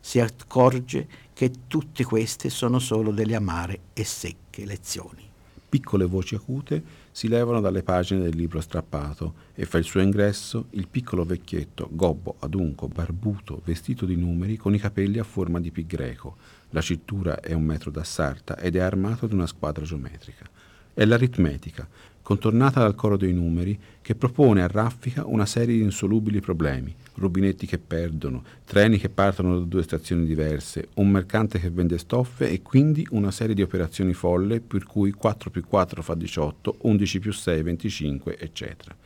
si 0.00 0.18
accorge 0.20 1.06
che 1.34 1.52
tutte 1.66 2.02
queste 2.04 2.48
sono 2.48 2.78
solo 2.78 3.10
delle 3.10 3.34
amare 3.34 3.80
e 3.92 4.04
secche 4.04 4.64
lezioni. 4.64 5.29
Piccole 5.70 6.04
voci 6.04 6.34
acute 6.34 6.82
si 7.12 7.28
levano 7.28 7.60
dalle 7.60 7.84
pagine 7.84 8.22
del 8.22 8.34
libro 8.34 8.60
strappato 8.60 9.34
e 9.54 9.64
fa 9.66 9.78
il 9.78 9.84
suo 9.84 10.00
ingresso 10.00 10.66
il 10.70 10.88
piccolo 10.88 11.24
vecchietto, 11.24 11.88
gobbo, 11.92 12.34
adunco, 12.40 12.88
barbuto, 12.88 13.62
vestito 13.64 14.04
di 14.04 14.16
numeri, 14.16 14.56
con 14.56 14.74
i 14.74 14.80
capelli 14.80 15.20
a 15.20 15.24
forma 15.24 15.60
di 15.60 15.70
pi 15.70 15.86
greco. 15.86 16.36
La 16.70 16.80
cintura 16.80 17.38
è 17.38 17.52
un 17.52 17.62
metro 17.62 17.92
da 17.92 18.02
sarta 18.02 18.58
ed 18.58 18.74
è 18.74 18.80
armato 18.80 19.28
di 19.28 19.34
una 19.34 19.46
squadra 19.46 19.84
geometrica. 19.84 20.44
È 20.92 21.04
l'aritmetica, 21.04 21.88
contornata 22.22 22.80
dal 22.80 22.94
coro 22.94 23.16
dei 23.16 23.32
numeri, 23.32 23.78
che 24.02 24.14
propone 24.14 24.62
a 24.62 24.66
raffica 24.66 25.26
una 25.26 25.46
serie 25.46 25.76
di 25.76 25.82
insolubili 25.82 26.40
problemi, 26.40 26.94
rubinetti 27.14 27.66
che 27.66 27.78
perdono, 27.78 28.42
treni 28.64 28.98
che 28.98 29.08
partono 29.08 29.58
da 29.58 29.64
due 29.64 29.82
stazioni 29.82 30.26
diverse, 30.26 30.88
un 30.94 31.10
mercante 31.10 31.58
che 31.58 31.70
vende 31.70 31.98
stoffe 31.98 32.48
e 32.48 32.62
quindi 32.62 33.06
una 33.10 33.30
serie 33.30 33.54
di 33.54 33.62
operazioni 33.62 34.12
folle 34.12 34.60
per 34.60 34.84
cui 34.84 35.12
4 35.12 35.50
più 35.50 35.64
4 35.64 36.02
fa 36.02 36.14
18, 36.14 36.76
11 36.82 37.18
più 37.18 37.32
6 37.32 37.62
25, 37.62 38.38
eccetera. 38.38 38.96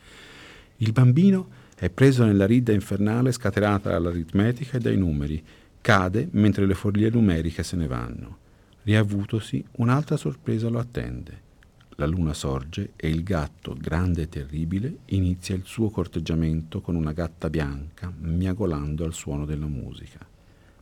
Il 0.77 0.91
bambino 0.91 1.49
è 1.75 1.89
preso 1.89 2.25
nella 2.25 2.45
ridda 2.45 2.73
infernale 2.73 3.31
scatenata 3.31 3.91
dall'aritmetica 3.91 4.77
e 4.77 4.79
dai 4.79 4.97
numeri, 4.97 5.43
cade 5.81 6.27
mentre 6.31 6.65
le 6.65 6.73
follie 6.73 7.09
numeriche 7.09 7.63
se 7.63 7.75
ne 7.75 7.87
vanno. 7.87 8.37
Riavutosi, 8.83 9.63
un'altra 9.73 10.15
sorpresa 10.15 10.69
lo 10.69 10.79
attende 10.79 11.43
la 11.95 12.05
luna 12.05 12.33
sorge 12.33 12.91
e 12.95 13.07
il 13.07 13.23
gatto, 13.23 13.75
grande 13.79 14.23
e 14.23 14.29
terribile, 14.29 14.97
inizia 15.07 15.55
il 15.55 15.63
suo 15.63 15.89
corteggiamento 15.89 16.81
con 16.81 16.95
una 16.95 17.13
gatta 17.13 17.49
bianca, 17.49 18.11
miagolando 18.17 19.05
al 19.05 19.13
suono 19.13 19.45
della 19.45 19.67
musica. 19.67 20.19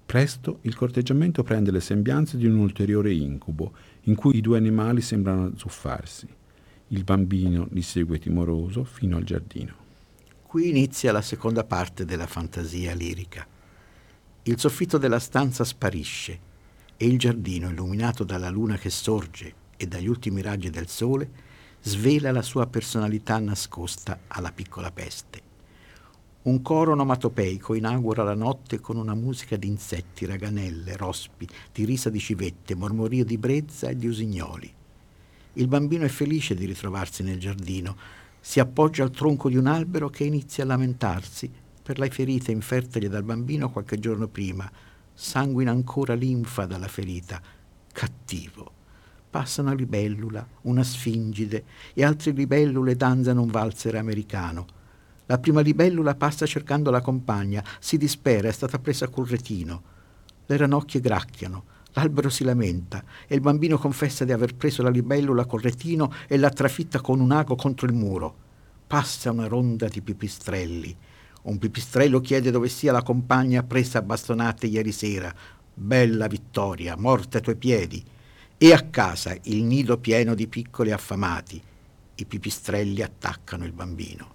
Presto 0.05 0.60
il 0.62 0.75
corteggiamento 0.75 1.43
prende 1.43 1.72
le 1.72 1.82
sembianze 1.82 2.38
di 2.38 2.48
un 2.48 2.58
ulteriore 2.58 3.13
incubo, 3.13 3.74
in 4.03 4.15
cui 4.15 4.38
i 4.38 4.41
due 4.41 4.58
animali 4.58 5.01
sembrano 5.01 5.46
azzuffarsi. 5.46 6.27
Il 6.88 7.03
bambino 7.03 7.67
li 7.72 7.82
segue 7.82 8.20
timoroso 8.20 8.84
fino 8.84 9.17
al 9.17 9.24
giardino. 9.24 9.75
Qui 10.43 10.70
inizia 10.70 11.12
la 11.12 11.22
seconda 11.22 11.63
parte 11.63 12.05
della 12.05 12.27
fantasia 12.27 12.93
lirica. 12.93 13.46
Il 14.43 14.60
soffitto 14.60 14.98
della 14.98 15.20
stanza 15.20 15.63
sparisce 15.63 16.51
e 16.98 17.05
il 17.05 17.17
giardino, 17.17 17.70
illuminato 17.70 18.24
dalla 18.24 18.50
luna 18.50 18.77
che 18.77 18.89
sorge 18.89 19.62
e 19.84 19.88
dagli 19.88 20.08
ultimi 20.08 20.42
raggi 20.42 20.70
del 20.70 20.88
sole, 20.88 21.30
svela 21.82 22.32
la 22.32 22.42
sua 22.42 22.66
personalità 22.68 23.38
nascosta 23.40 24.22
alla 24.28 24.52
piccola 24.52 24.92
peste. 24.92 25.52
Un 26.44 26.62
coro 26.62 26.92
onomatopeico 26.92 27.74
inaugura 27.74 28.24
la 28.24 28.34
notte 28.34 28.80
con 28.80 28.98
una 28.98 29.13
musica 29.13 29.56
di 29.56 29.68
insetti, 29.68 30.25
raganelle, 30.25 30.98
rospi, 30.98 31.48
di 31.72 31.86
risa 31.86 32.10
di 32.10 32.20
civette, 32.20 32.75
mormorio 32.75 33.24
di 33.24 33.38
brezza 33.38 33.88
e 33.88 33.96
di 33.96 34.08
usignoli. 34.08 34.74
Il 35.54 35.68
bambino 35.68 36.04
è 36.04 36.10
felice 36.10 36.56
di 36.56 36.66
ritrovarsi 36.66 37.24
nel 37.24 37.40
giardino, 37.40 37.96
si 38.40 38.60
appoggia 38.60 39.04
al 39.04 39.12
tronco 39.12 39.48
di 39.48 39.56
un 39.56 39.68
albero 39.68 40.10
che 40.10 40.25
inizia 40.25 40.63
a 40.63 40.68
lamentarsi 40.68 41.50
per 41.82 41.98
le 41.98 42.10
ferite 42.10 42.52
infertegli 42.52 43.08
dal 43.08 43.24
bambino 43.24 43.70
qualche 43.70 44.00
giorno 44.00 44.28
prima. 44.28 44.70
Sanguina 45.13 45.72
ancora 45.72 46.13
linfa 46.13 46.66
dalla 46.66 46.88
ferita. 46.88 47.42
Cattivo 47.92 48.73
passa 49.34 49.62
una 49.62 49.74
libellula, 49.74 50.48
una 50.63 50.84
sfingide 50.84 51.63
e 51.96 52.04
altre 52.04 52.30
libellule 52.34 52.96
danzano 52.96 53.42
un 53.42 53.50
valzer 53.50 53.96
americano. 53.96 54.68
La 55.25 55.40
prima 55.40 55.62
libellula 55.62 56.13
passa 56.13 56.46
cercando 56.46 56.92
la 56.92 57.02
compagna, 57.02 57.63
si 57.80 57.98
dispera, 57.98 58.48
è 58.48 58.52
stata 58.52 58.78
presa 58.78 59.08
col 59.08 59.25
retino. 59.25 59.82
Le 60.46 60.56
ranocchie 60.56 61.00
gracchiano, 61.00 61.63
l'albero 61.94 62.30
si 62.30 62.44
lamenta 62.44 63.04
e 63.25 63.34
il 63.34 63.42
bambino 63.42 63.80
confessa 63.80 64.24
di 64.24 64.34
aver 64.34 64.56
preso 64.56 64.84
la 64.84 64.92
libellula 64.92 65.46
col 65.46 65.62
retino 65.62 66.13
e 66.28 66.38
l'ha 66.38 66.52
trafitta 66.52 67.02
con 67.02 67.20
un 67.20 67.32
ago 67.32 67.56
contro 67.56 67.88
il 67.88 67.94
muro. 67.94 68.36
Passa 68.86 69.32
una 69.32 69.48
ronda 69.48 69.88
di 69.88 70.04
pipistrelli. 70.04 70.96
Un 71.44 71.58
pipistrello 71.58 72.20
chiede 72.20 72.52
dove 72.52 72.70
sia 72.70 72.92
la 72.92 73.02
compagna 73.02 73.63
presa 73.63 73.98
a 73.98 74.04
bastonate 74.04 74.68
ieri 74.68 74.92
sera. 74.92 75.34
Bella 75.74 76.28
vittoria, 76.28 76.96
morte 76.96 77.38
ai 77.38 77.44
tuoi 77.44 77.56
piedi 77.56 78.12
e 78.63 78.72
a 78.72 78.79
casa 78.79 79.36
il 79.41 79.62
nido 79.62 79.98
pieno 79.98 80.34
di 80.36 80.48
piccoli 80.48 80.91
affamati. 80.91 81.62
I 82.15 82.25
pipistrelli 82.25 83.01
attaccano 83.01 83.65
il 83.65 83.74
bambino. 83.74 84.32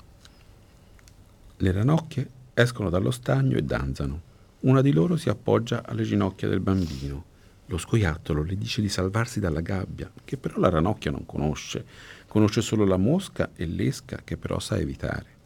Le 1.56 1.72
ranocchie 1.72 2.28
escono 2.52 2.90
dallo 2.90 3.10
stagno 3.10 3.56
e 3.56 3.62
danzano. 3.62 4.20
Una 4.60 4.82
di 4.82 4.92
loro 4.92 5.16
si 5.16 5.30
appoggia 5.30 5.82
alle 5.82 6.02
ginocchia 6.02 6.46
del 6.46 6.60
bambino. 6.60 7.24
Lo 7.68 7.78
scoiattolo 7.78 8.42
le 8.42 8.58
dice 8.58 8.82
di 8.82 8.90
salvarsi 8.90 9.40
dalla 9.40 9.62
gabbia, 9.62 10.12
che 10.22 10.36
però 10.36 10.58
la 10.58 10.68
ranocchia 10.68 11.10
non 11.10 11.24
conosce. 11.24 11.86
Conosce 12.26 12.60
solo 12.60 12.84
la 12.84 12.98
mosca 12.98 13.52
e 13.54 13.64
l'esca, 13.64 14.20
che 14.24 14.36
però 14.36 14.58
sa 14.58 14.76
evitare. 14.76 15.36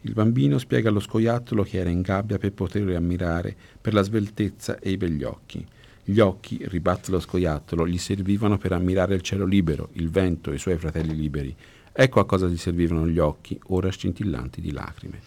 Il 0.00 0.12
bambino 0.12 0.58
spiega 0.58 0.88
allo 0.88 0.98
scoiattolo 0.98 1.62
che 1.62 1.78
era 1.78 1.88
in 1.88 2.00
gabbia 2.00 2.38
per 2.38 2.52
poterlo 2.52 2.96
ammirare 2.96 3.54
per 3.80 3.94
la 3.94 4.02
sveltezza 4.02 4.80
e 4.80 4.90
i 4.90 4.96
begli 4.96 5.22
occhi. 5.22 5.64
Gli 6.06 6.20
occhi, 6.20 6.58
ribatte 6.60 7.10
lo 7.10 7.18
scoiattolo, 7.18 7.88
gli 7.88 7.96
servivano 7.96 8.58
per 8.58 8.72
ammirare 8.72 9.14
il 9.14 9.22
cielo 9.22 9.46
libero, 9.46 9.88
il 9.92 10.10
vento 10.10 10.50
e 10.50 10.56
i 10.56 10.58
suoi 10.58 10.76
fratelli 10.76 11.16
liberi. 11.16 11.56
Ecco 11.92 12.20
a 12.20 12.26
cosa 12.26 12.46
gli 12.46 12.58
servivano 12.58 13.08
gli 13.08 13.18
occhi, 13.18 13.58
ora 13.68 13.88
scintillanti 13.88 14.60
di 14.60 14.70
lacrime. 14.70 15.20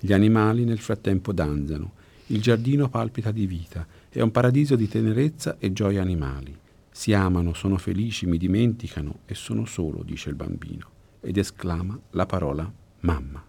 Gli 0.00 0.14
animali 0.14 0.64
nel 0.64 0.78
frattempo 0.78 1.32
danzano. 1.32 1.92
Il 2.28 2.40
giardino 2.40 2.88
palpita 2.88 3.30
di 3.30 3.46
vita. 3.46 3.86
È 4.08 4.22
un 4.22 4.30
paradiso 4.30 4.74
di 4.74 4.88
tenerezza 4.88 5.56
e 5.58 5.72
gioia 5.74 6.00
animali. 6.00 6.56
Si 6.90 7.12
amano, 7.12 7.52
sono 7.52 7.76
felici, 7.76 8.24
mi 8.24 8.38
dimenticano 8.38 9.18
e 9.26 9.34
sono 9.34 9.66
solo, 9.66 10.02
dice 10.02 10.30
il 10.30 10.34
bambino, 10.34 10.88
ed 11.20 11.36
esclama 11.36 11.98
la 12.12 12.24
parola 12.24 12.72
mamma. 13.00 13.44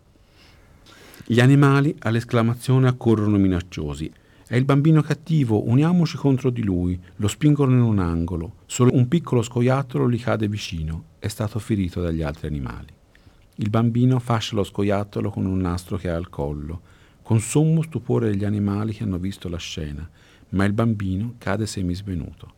Gli 1.25 1.39
animali 1.39 1.95
all'esclamazione 1.99 2.89
accorrono 2.89 3.37
minacciosi 3.37 4.11
è 4.49 4.55
il 4.55 4.63
bambino 4.63 5.01
cattivo, 5.01 5.67
uniamoci 5.67 6.15
contro 6.15 6.49
di 6.49 6.63
lui. 6.63 6.97
Lo 7.17 7.27
spingono 7.27 7.73
in 7.73 7.81
un 7.81 7.99
angolo. 7.99 8.59
Solo 8.65 8.93
un 8.93 9.09
piccolo 9.09 9.41
scoiattolo 9.41 10.09
gli 10.09 10.21
cade 10.21 10.47
vicino. 10.47 11.03
È 11.19 11.27
stato 11.27 11.59
ferito 11.59 12.01
dagli 12.01 12.21
altri 12.21 12.47
animali. 12.47 12.87
Il 13.55 13.69
bambino 13.69 14.19
fascia 14.19 14.55
lo 14.55 14.63
scoiattolo 14.63 15.31
con 15.31 15.45
un 15.45 15.57
nastro 15.57 15.97
che 15.97 16.09
ha 16.09 16.15
al 16.15 16.29
collo, 16.29 16.79
con 17.23 17.41
sommo 17.41 17.81
stupore 17.81 18.29
degli 18.29 18.45
animali 18.45 18.93
che 18.93 19.03
hanno 19.03 19.17
visto 19.17 19.49
la 19.49 19.57
scena, 19.57 20.09
ma 20.49 20.63
il 20.63 20.71
bambino 20.71 21.33
cade 21.37 21.65
semisvenuto. 21.65 22.53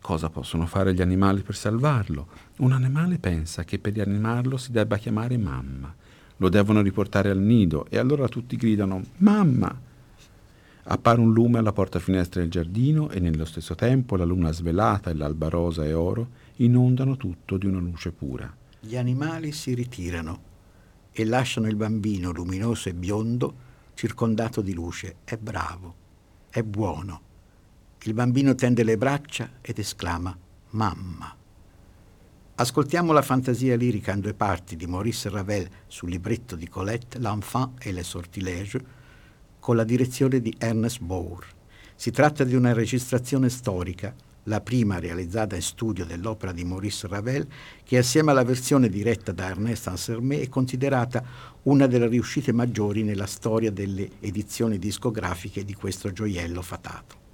Cosa 0.00 0.30
possono 0.30 0.66
fare 0.66 0.94
gli 0.94 1.02
animali 1.02 1.42
per 1.42 1.56
salvarlo? 1.56 2.28
Un 2.58 2.70
animale 2.70 3.18
pensa 3.18 3.64
che 3.64 3.80
per 3.80 3.94
rianimarlo 3.94 4.56
si 4.56 4.70
debba 4.70 4.96
chiamare 4.96 5.36
mamma. 5.36 5.92
Lo 6.36 6.48
devono 6.48 6.82
riportare 6.82 7.30
al 7.30 7.40
nido 7.40 7.86
e 7.88 7.98
allora 7.98 8.28
tutti 8.28 8.54
gridano 8.54 9.02
Mamma! 9.16 9.85
Appare 10.88 11.18
un 11.20 11.32
lume 11.32 11.58
alla 11.58 11.72
porta 11.72 11.98
finestra 11.98 12.40
del 12.40 12.50
giardino 12.50 13.10
e 13.10 13.18
nello 13.18 13.44
stesso 13.44 13.74
tempo 13.74 14.14
la 14.14 14.24
luna 14.24 14.52
svelata 14.52 15.10
e 15.10 15.14
l'alba 15.14 15.48
rosa 15.48 15.84
e 15.84 15.92
oro 15.92 16.28
inondano 16.56 17.16
tutto 17.16 17.56
di 17.56 17.66
una 17.66 17.80
luce 17.80 18.12
pura. 18.12 18.54
Gli 18.78 18.96
animali 18.96 19.50
si 19.50 19.74
ritirano 19.74 20.54
e 21.10 21.24
lasciano 21.24 21.66
il 21.66 21.74
bambino 21.74 22.30
luminoso 22.30 22.88
e 22.88 22.94
biondo 22.94 23.54
circondato 23.94 24.60
di 24.60 24.74
luce. 24.74 25.16
È 25.24 25.36
bravo, 25.36 25.94
è 26.50 26.62
buono. 26.62 27.20
Il 28.02 28.14
bambino 28.14 28.54
tende 28.54 28.84
le 28.84 28.96
braccia 28.96 29.54
ed 29.60 29.80
esclama 29.80 30.38
Mamma. 30.70 31.34
Ascoltiamo 32.54 33.12
la 33.12 33.22
fantasia 33.22 33.74
lirica 33.74 34.12
in 34.12 34.20
due 34.20 34.34
parti 34.34 34.76
di 34.76 34.86
Maurice 34.86 35.30
Ravel 35.30 35.68
sul 35.88 36.10
libretto 36.10 36.54
di 36.54 36.68
Colette, 36.68 37.18
L'enfant 37.18 37.72
et 37.80 37.92
le 37.92 38.04
sortilèges, 38.04 38.80
con 39.66 39.74
la 39.74 39.82
direzione 39.82 40.40
di 40.40 40.54
Ernest 40.58 41.00
Bour. 41.00 41.44
Si 41.96 42.12
tratta 42.12 42.44
di 42.44 42.54
una 42.54 42.72
registrazione 42.72 43.48
storica, 43.48 44.14
la 44.44 44.60
prima 44.60 45.00
realizzata 45.00 45.56
in 45.56 45.62
studio 45.62 46.04
dell'opera 46.04 46.52
di 46.52 46.62
Maurice 46.62 47.08
Ravel, 47.08 47.48
che 47.82 47.98
assieme 47.98 48.30
alla 48.30 48.44
versione 48.44 48.88
diretta 48.88 49.32
da 49.32 49.48
Ernest 49.48 49.88
Ansermet 49.88 50.42
è 50.42 50.48
considerata 50.48 51.24
una 51.64 51.88
delle 51.88 52.06
riuscite 52.06 52.52
maggiori 52.52 53.02
nella 53.02 53.26
storia 53.26 53.72
delle 53.72 54.08
edizioni 54.20 54.78
discografiche 54.78 55.64
di 55.64 55.74
questo 55.74 56.12
gioiello 56.12 56.62
fatato. 56.62 57.25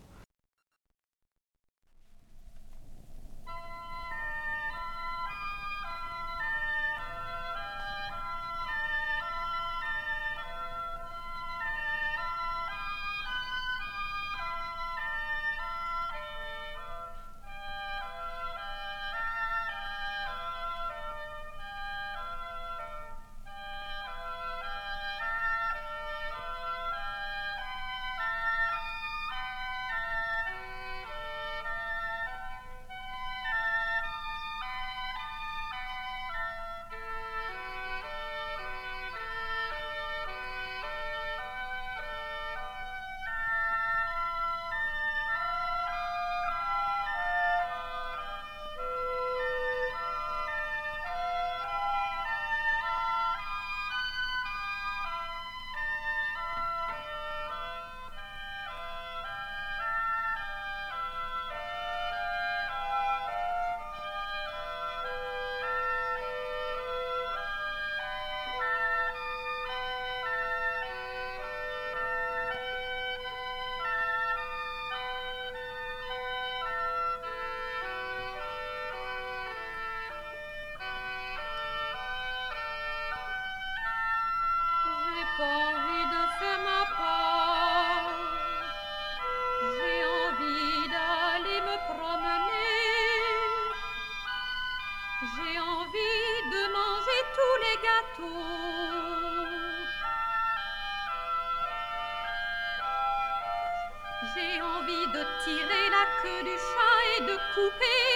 J'ai 85.43 85.49
envie 85.49 86.07
de 86.07 86.23
faire 86.39 86.61
ma 86.61 86.83
part 86.97 88.13
J'ai 89.75 89.99
envie 90.21 90.83
d'aller 90.95 91.61
me 91.69 91.77
promener. 91.93 92.79
J'ai 95.35 95.59
envie 95.59 96.35
de 96.55 96.63
manger 96.79 97.21
tous 97.37 97.57
les 97.65 97.77
gâteaux. 97.87 98.47
J'ai 104.35 104.55
envie 104.63 105.07
de 105.17 105.23
tirer 105.45 105.87
la 105.97 106.05
queue 106.23 106.43
du 106.45 106.57
chat 106.71 106.99
et 107.17 107.23
de 107.23 107.37
couper 107.55 108.13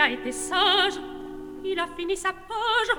a 0.00 0.08
été 0.08 0.32
sage, 0.32 0.98
il 1.62 1.78
a 1.78 1.86
fini 1.96 2.16
sa 2.16 2.32
page. 2.32 2.92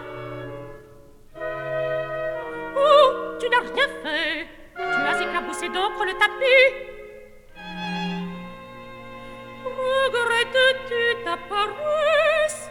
Oh, 2.78 3.38
tu 3.40 3.50
n'as 3.50 3.60
rien 3.60 3.88
fait, 4.04 4.48
tu 4.76 4.82
as 4.82 5.22
éclaboussé 5.22 5.70
d'encre 5.70 6.06
le 6.06 6.14
tapis. 6.14 6.68
Regrettes-tu 9.66 11.24
ta 11.26 11.38
paresse? 11.50 12.70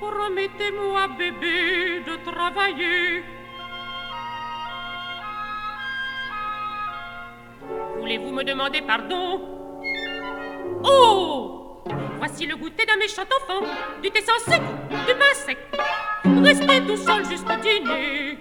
Promettez-moi, 0.00 1.08
bébé, 1.18 2.00
de 2.00 2.16
travailler 2.30 3.22
me 8.40 8.44
demander 8.44 8.80
pardon 8.80 9.40
Oh 10.82 11.82
Voici 12.18 12.46
le 12.46 12.56
goûter 12.56 12.86
d'un 12.86 12.96
méchant 12.96 13.22
enfant, 13.22 13.66
du 14.02 14.10
thé 14.10 14.20
sans 14.22 14.38
sucre, 14.50 14.72
du 14.90 15.14
pain 15.14 15.34
sec. 15.34 15.58
Restez 16.42 16.86
tout 16.86 16.96
seul 16.96 17.24
jusqu'au 17.24 17.56
dîner. 17.62 18.38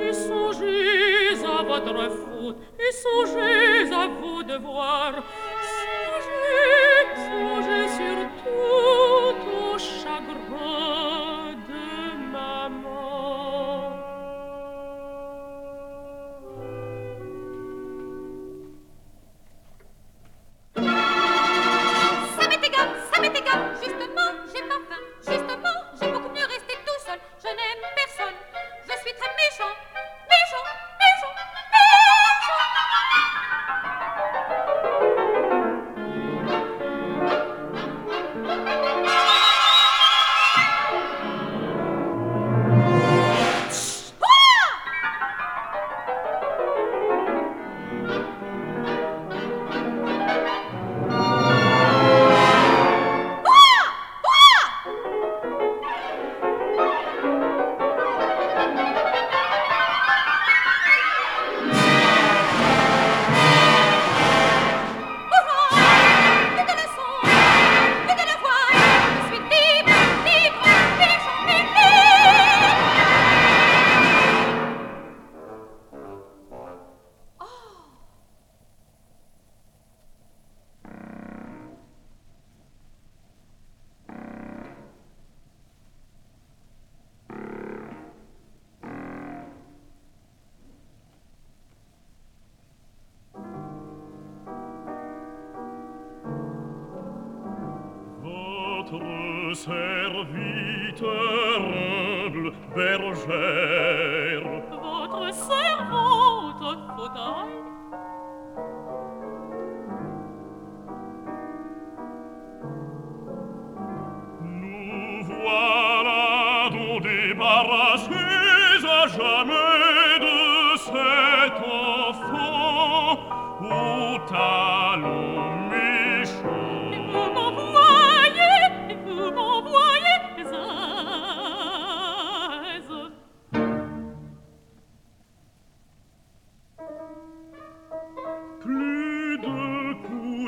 Et 0.00 0.12
songez 0.12 1.44
à 1.44 1.62
votre 1.62 2.10
faute, 2.10 2.56
et 2.78 2.92
songez 2.92 3.92
à 3.92 4.06
vos 4.06 4.42
devoirs. 4.42 5.22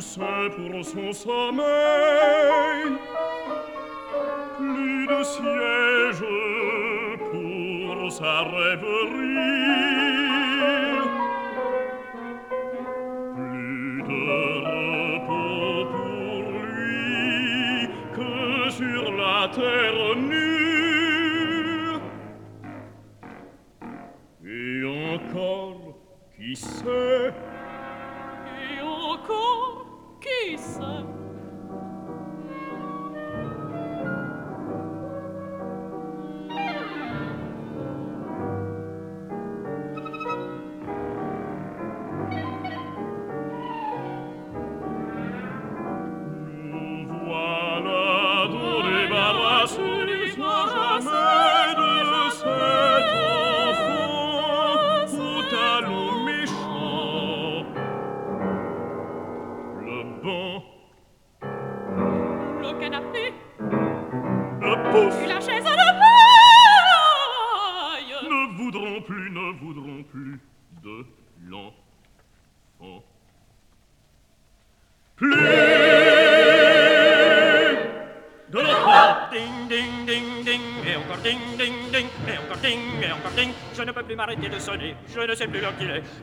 poussait 0.02 0.50
pour 0.56 0.84
son 0.84 1.12
sommeil. 1.12 2.92
Plus 4.58 5.06
de 5.06 5.22
siège 5.22 6.24
pour 7.30 8.12
sa 8.12 8.42
rêverie. 8.42 9.21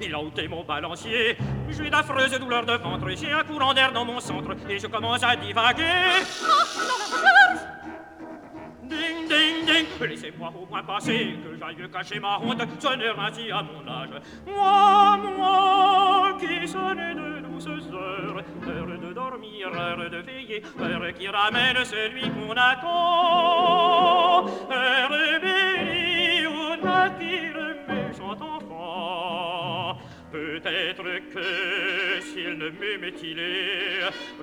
Il 0.01 0.13
a 0.13 0.19
ôté 0.19 0.47
mon 0.47 0.63
balancier, 0.63 1.37
j'ai 1.69 1.89
d'affreuses 1.89 2.39
douleurs 2.39 2.65
de 2.65 2.73
ventre, 2.73 3.09
j'ai 3.15 3.31
un 3.31 3.43
courant 3.43 3.73
d'air 3.73 3.91
dans 3.91 4.05
mon 4.05 4.19
centre, 4.19 4.55
et 4.69 4.79
je 4.79 4.87
commence 4.87 5.23
à 5.23 5.35
divaguer. 5.35 5.83
Ding, 8.83 9.27
ding, 9.27 9.65
ding, 9.67 9.85
laissez-moi 10.01 10.51
au 10.59 10.65
moins 10.65 10.81
passer, 10.83 11.35
que 11.43 11.55
j'aille 11.59 11.89
cacher 11.91 12.19
ma 12.19 12.39
honte, 12.39 12.61
sonner 12.79 13.11
ainsi 13.17 13.51
à 13.51 13.61
mon 13.61 13.87
âge. 13.87 14.21
Moi, 14.47 15.17
moi, 15.37 16.37
qui 16.39 16.67
sonne 16.67 16.97
de 17.13 17.41
douces 17.47 17.67
heures, 17.93 18.43
heure 18.67 18.99
de 18.99 19.13
dormir, 19.13 19.67
heure 19.75 20.09
de 20.09 20.17
veiller, 20.17 20.63
heure 20.81 21.13
qui 21.13 21.27
ramène 21.27 21.85
celui 21.85 22.31
qu'on 22.31 22.53
attend, 22.53 24.47
heure 24.71 25.39
bénie 25.39 26.47
où 26.47 26.75
naquit 26.83 27.49
le 27.53 27.67
méchant 27.87 28.31
enfant. 28.31 28.68
Peut-être 30.31 31.03
que 31.33 32.21
s'il 32.21 32.57
ne 32.57 32.69
m'aimait 32.69 33.13
il 33.23 33.39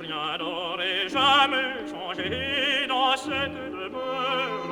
rien 0.01 0.39
n'aurait 0.39 1.09
jamais 1.09 1.87
changé 1.89 2.87
dans 2.89 3.17
cette 3.17 3.53
demeure. 3.55 4.67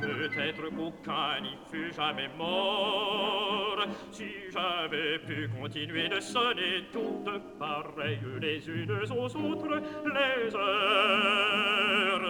Peut-être 0.00 0.68
qu'aucun 0.74 1.40
n'y 1.42 1.56
fut 1.70 1.92
jamais 1.94 2.28
mort 2.36 3.84
si 4.10 4.26
j'avais 4.52 5.18
pu 5.20 5.48
continuer 5.60 6.08
de 6.08 6.18
sonner 6.18 6.84
toutes 6.92 7.58
pareilles 7.58 8.18
les 8.40 8.68
unes 8.68 8.90
aux 9.10 9.36
autres 9.36 9.80
les 10.06 10.54
heures. 10.56 12.20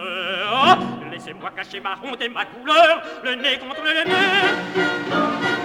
Ah 0.53 0.79
Laissez-moi 1.11 1.51
cacher 1.51 1.79
ma 1.79 1.95
honte 2.03 2.21
et 2.21 2.29
ma 2.29 2.45
couleur, 2.45 3.01
le 3.23 3.35
nez 3.35 3.57
contre 3.57 3.81
le 3.83 4.05
mur. 4.05 5.60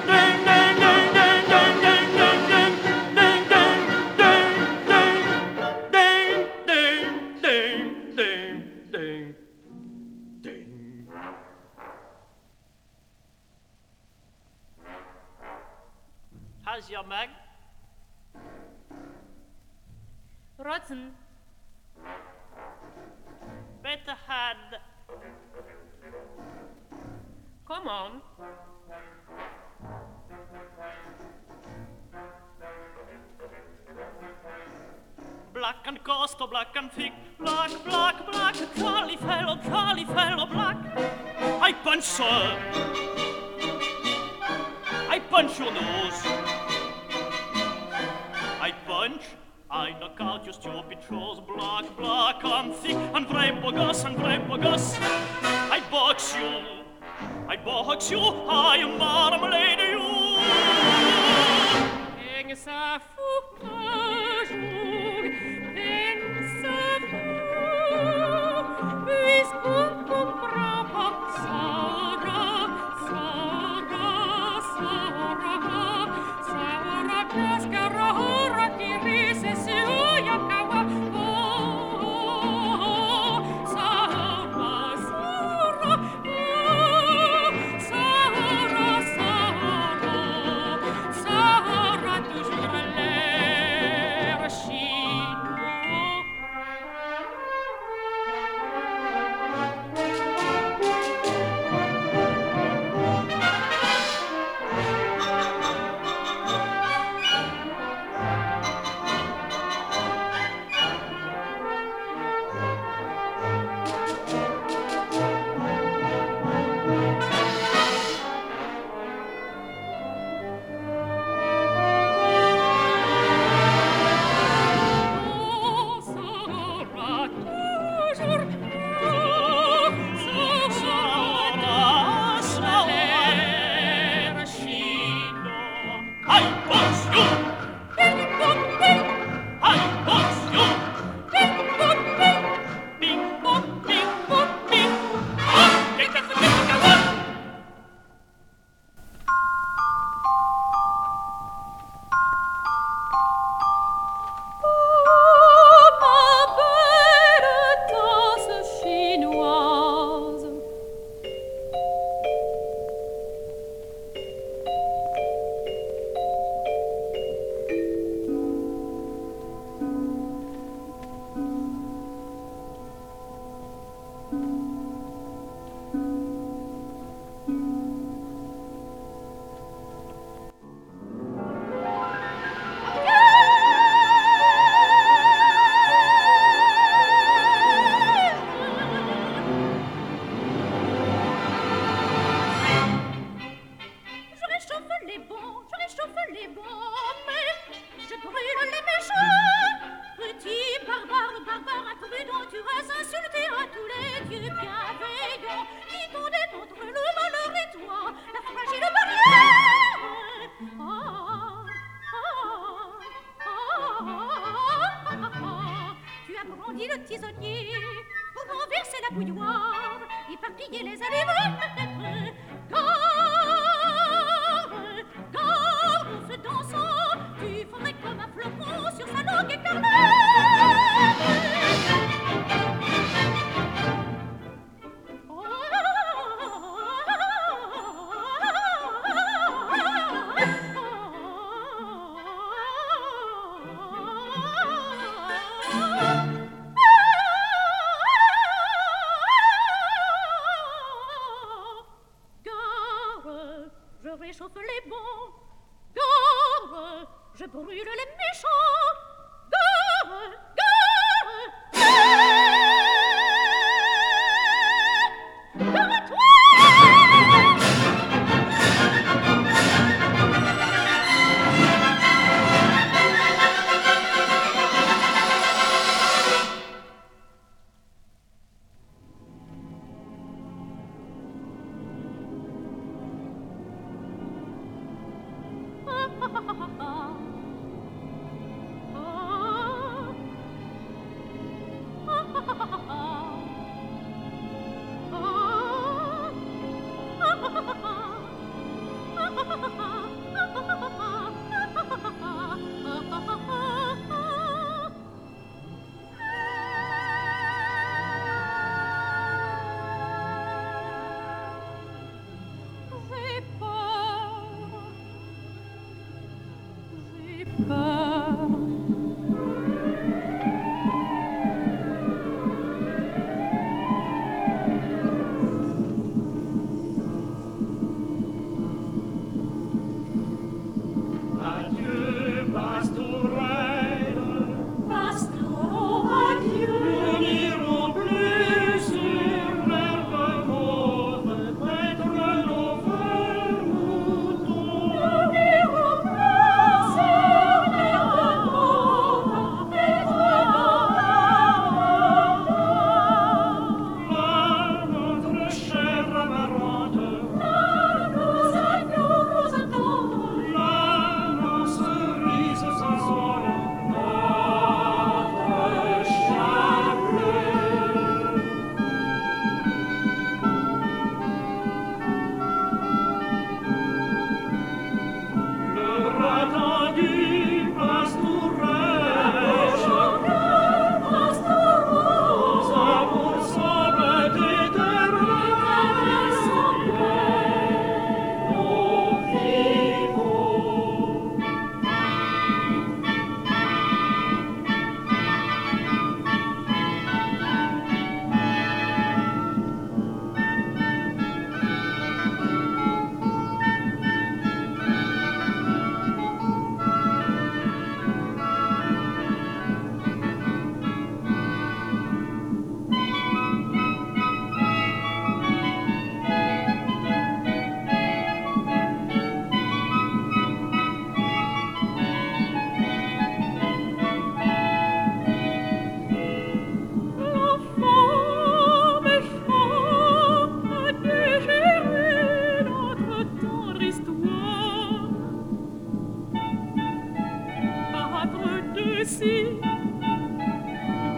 ici, 439.07 439.47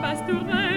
pastourelle. 0.02 0.67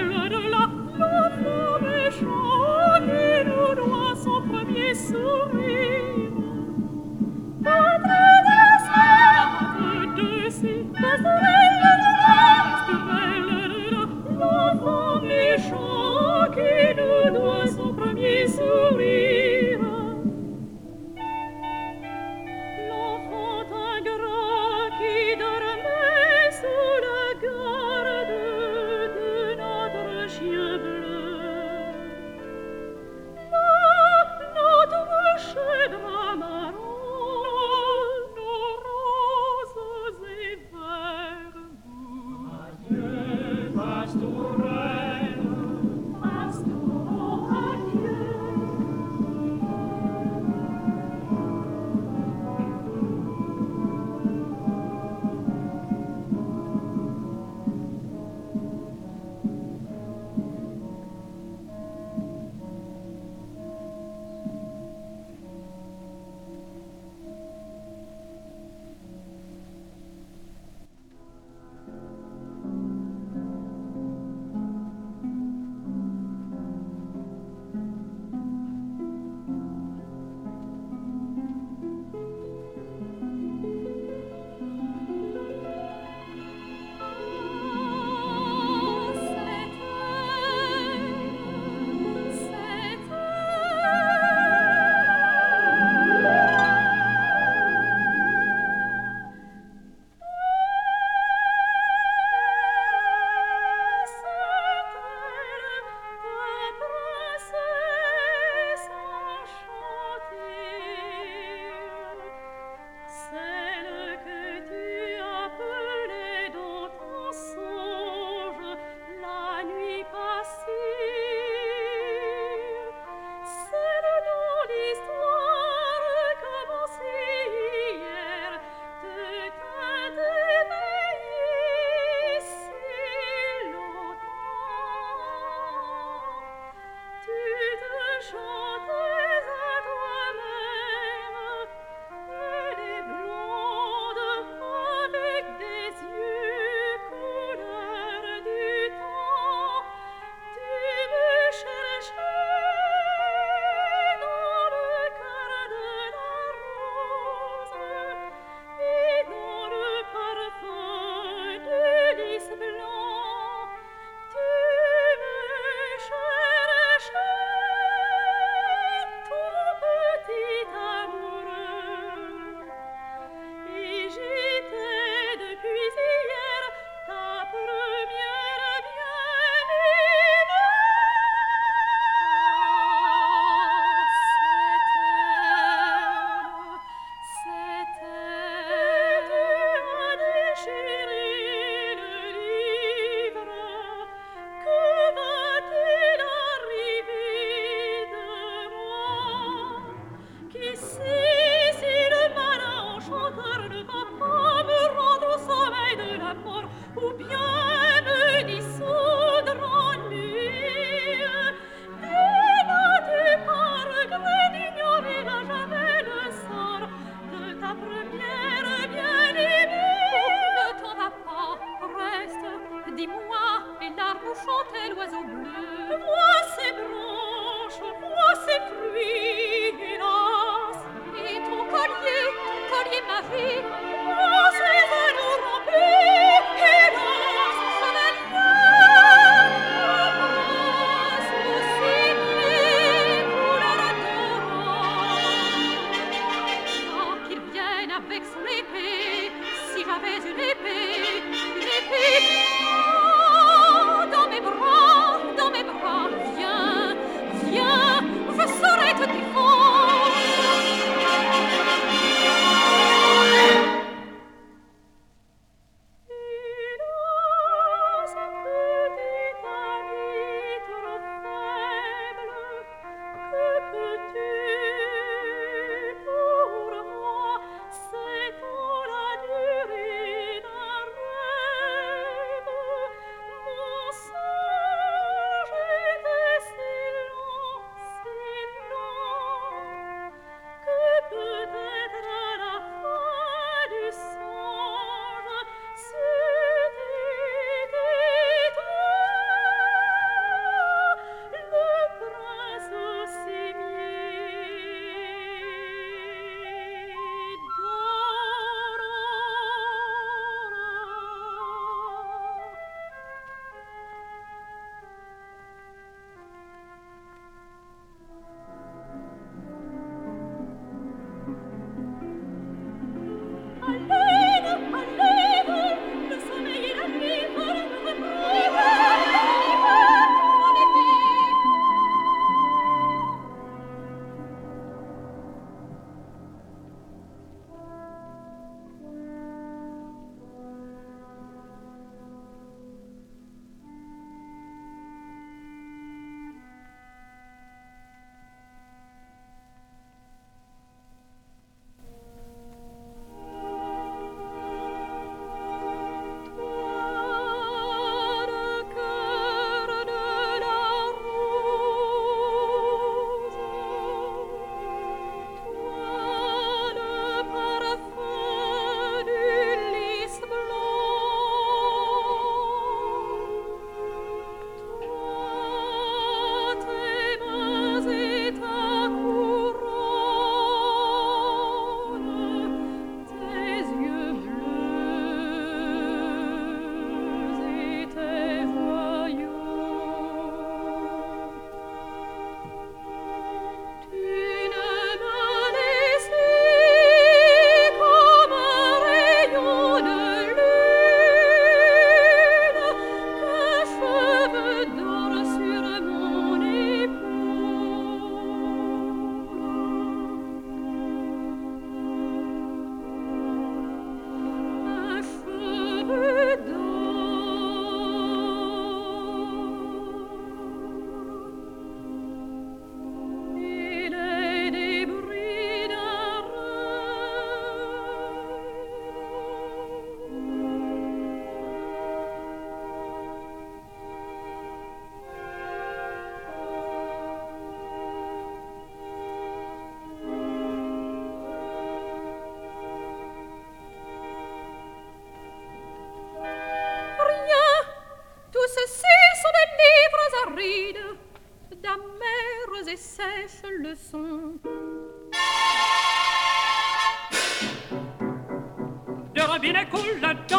Marie, 233.32 233.91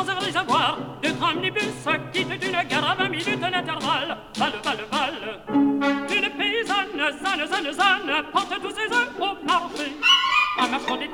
les. 0.01 0.77
De 1.01 1.09
tramnibus 1.17 1.85
quittent 2.11 2.45
une 2.45 2.67
gare 2.67 2.91
à 2.91 2.95
20 2.95 3.09
minutes 3.09 3.39
d'intervalle. 3.39 4.17
Val, 4.37 4.53
val, 4.63 4.77
val. 4.91 5.13
Une 6.09 6.29
paysanne, 6.37 7.19
zane, 7.23 7.47
zane, 7.47 7.71
zane, 7.71 8.23
porte 8.31 8.61
tous 8.61 8.71
ses 8.71 8.95
œufs 8.95 9.09
au 9.19 9.35
parfait. 9.45 9.91
Un 10.59 10.67
marchand 10.67 10.97
des. 10.97 11.09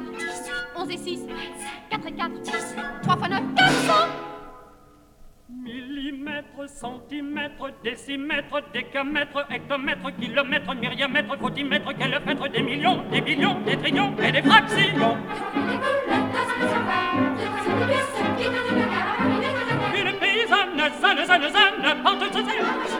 4, 0.00 0.82
11 0.82 0.90
et 0.90 0.96
6, 0.96 1.26
4 1.90 2.06
et 2.06 2.12
4, 2.12 2.30
3 3.02 3.16
fois 3.16 3.28
9, 3.28 3.40
400 3.56 3.92
Millimètres, 5.62 6.68
centimètres, 6.68 7.70
décimètres, 7.82 8.62
décamètres, 8.72 9.46
hectomètres, 9.50 10.10
kilomètres, 10.18 10.74
myriamètres, 10.74 11.36
fautimètres, 11.38 11.92
kilomètres, 11.94 12.48
des 12.48 12.62
millions, 12.62 13.02
des 13.10 13.20
billions, 13.20 13.60
des 13.66 13.76
trillions 13.76 14.14
et 14.22 14.32
des 14.32 14.42
fractions. 14.42 15.16
Une 19.96 20.12
paysanne, 20.18 20.78
zanne, 21.00 21.26
zanne, 21.26 21.48
zanne, 21.52 22.02
pente, 22.02 22.32
zanne, 22.32 22.99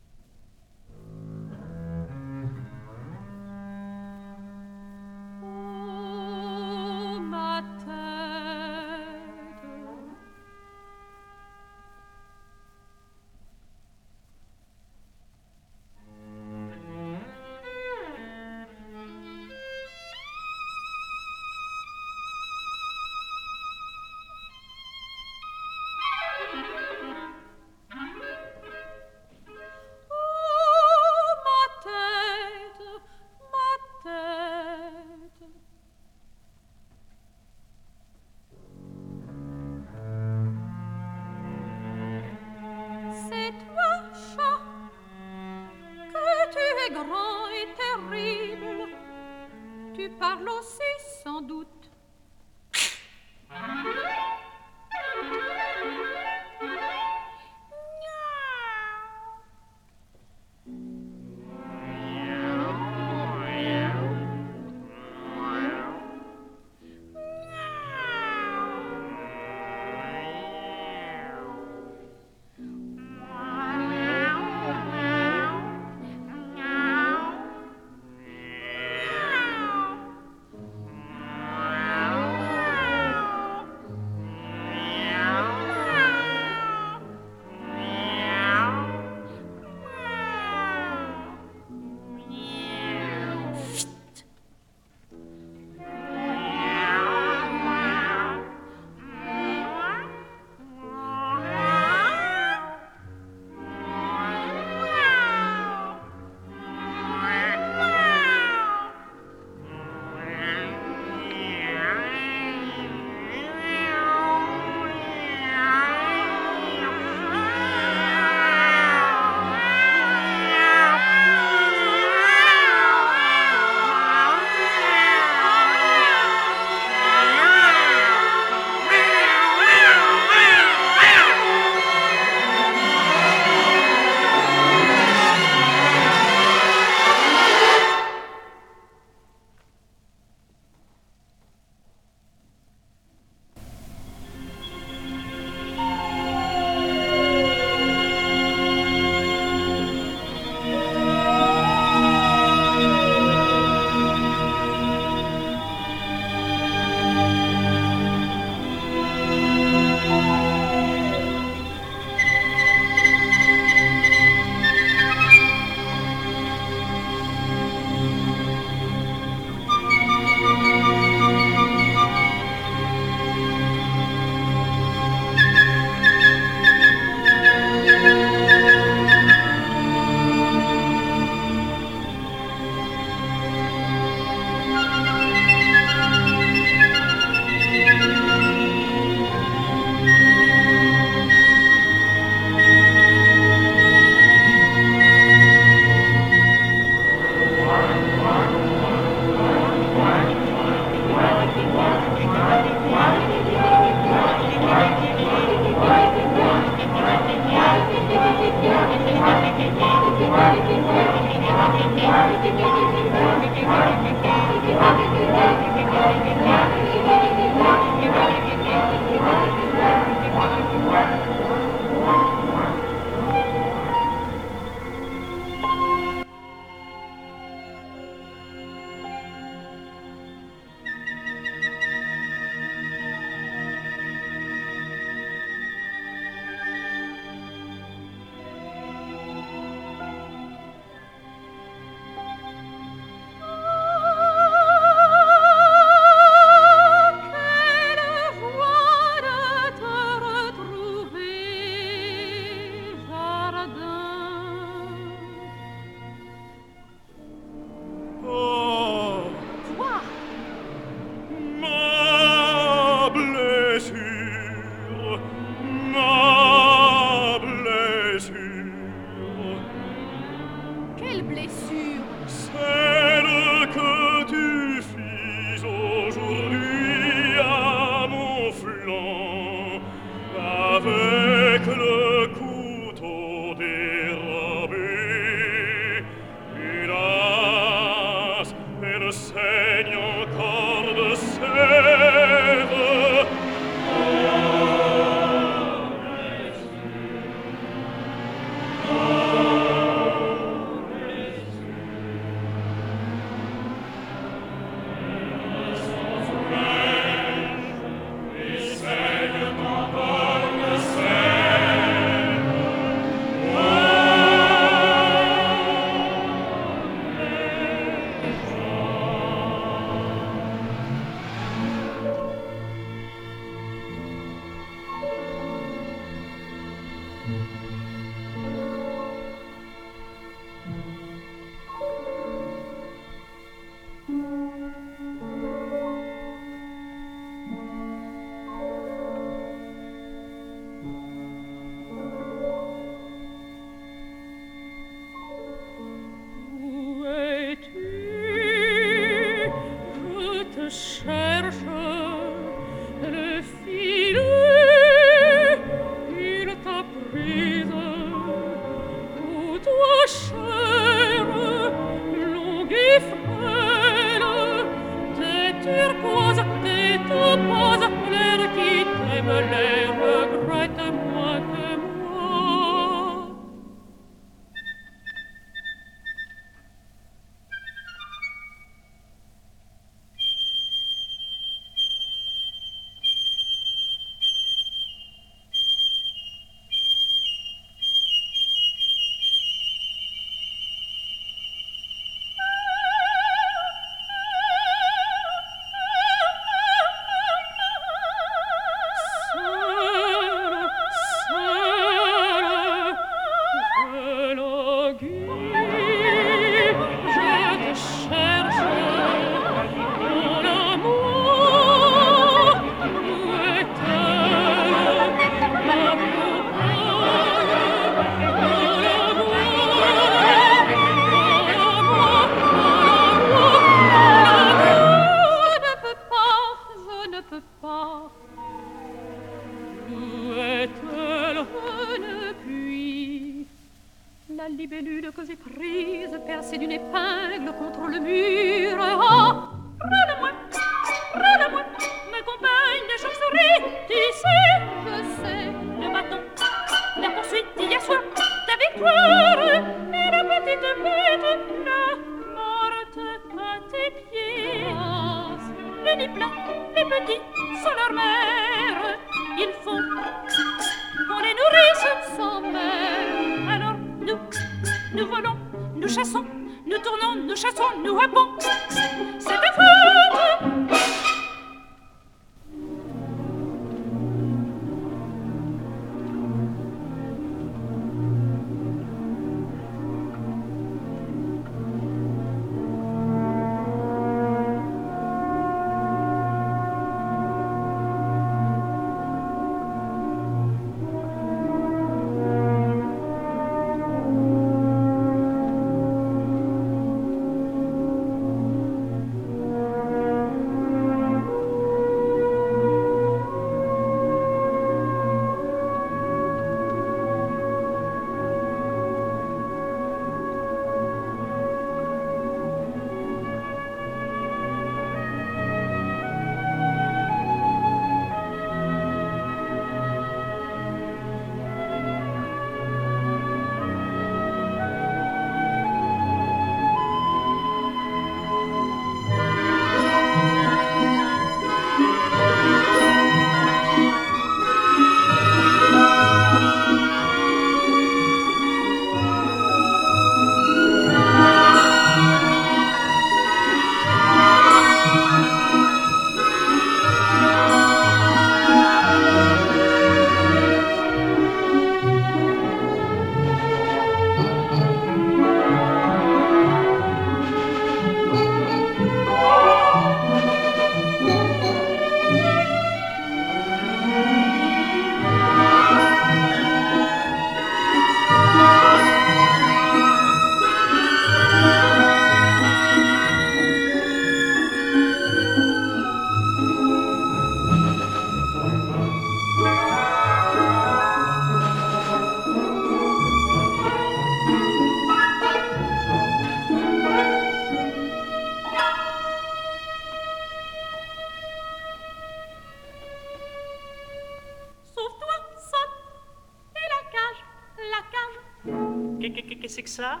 ¿Qué, 599.02 599.12
qué, 599.12 599.24
qué, 599.26 599.36
qué 599.40 599.46
es 599.46 599.58
exa? 599.58 600.00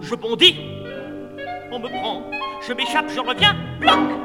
Je 0.00 0.14
bondis, 0.14 0.56
on 1.70 1.78
me 1.78 1.88
prend, 1.88 2.22
je 2.66 2.72
m'échappe, 2.72 3.10
je 3.10 3.20
reviens, 3.20 3.54
bloc 3.80 4.19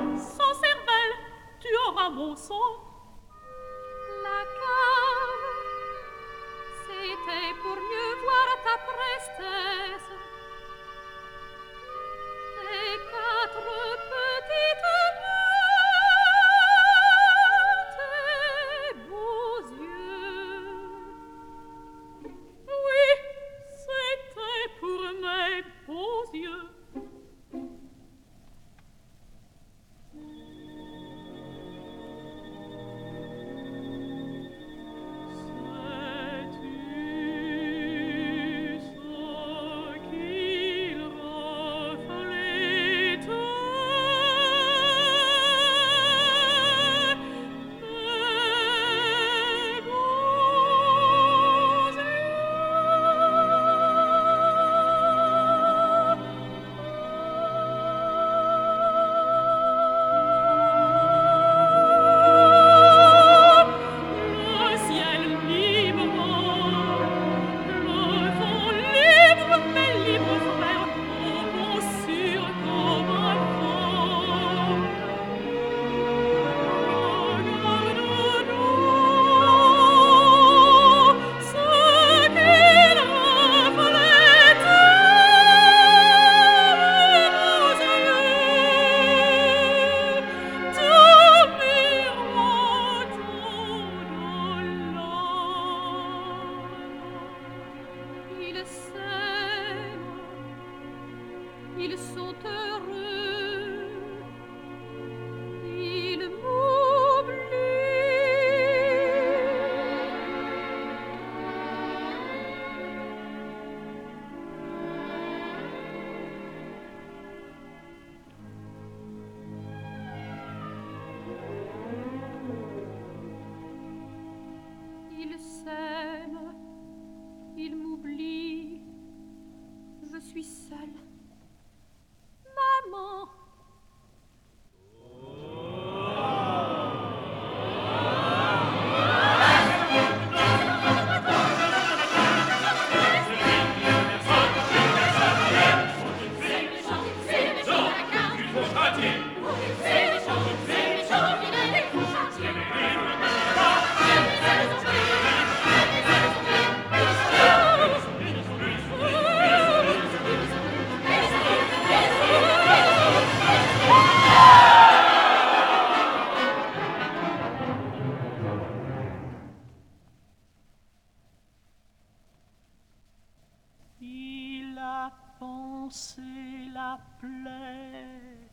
la. 176.85 178.44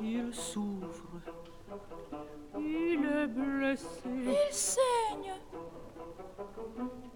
Il 0.00 0.34
souffre. 0.34 1.20
Il 2.58 3.04
est 3.04 3.26
blessé. 3.26 4.08
Il 4.08 4.52
saigne. 4.52 5.34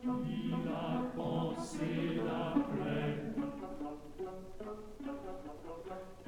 Il 0.05 0.69
a 0.69 1.03
pensé 1.17 2.21
la 2.25 2.55
plaie. 2.73 3.25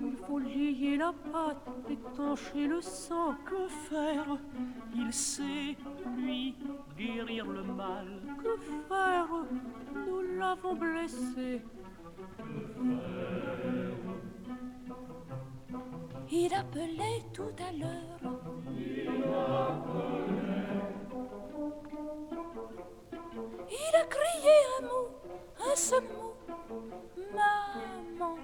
Il 0.02 0.16
faut 0.16 0.38
lier 0.38 0.96
la 0.96 1.12
patte, 1.32 1.68
étancher 1.88 2.66
le 2.66 2.80
sang. 2.80 3.34
Que 3.44 3.68
faire? 3.88 4.38
Il 4.94 5.12
sait, 5.12 5.76
lui, 6.16 6.56
guérir 6.96 7.46
le 7.46 7.62
mal. 7.62 8.06
Que 8.42 8.56
faire? 8.88 9.28
Nous 9.94 10.38
l'avons 10.38 10.74
blessé. 10.74 11.62
Il 16.32 16.54
appelait 16.54 17.22
tout 17.32 17.52
à 17.58 17.72
l'heure. 17.72 18.20
Il 23.70 23.96
a 23.96 24.04
crié 24.04 24.56
un 24.78 24.82
mot, 24.86 25.08
un 25.60 25.76
seul 25.76 26.02
mot. 26.04 26.34
Maman. 27.34 28.36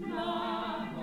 Maman. 0.00 0.94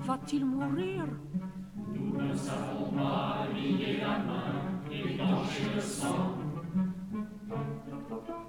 Va-t-il 0.00 0.44
mourir? 0.44 1.06
Nous 1.94 2.20
ne 2.20 2.34
savons 2.34 2.90
pas 2.92 3.46
lier 3.54 3.98
la 4.00 4.18
main 4.18 4.80
et 4.90 5.14
étancher 5.14 5.74
le 5.74 5.80
sang. 5.80 6.38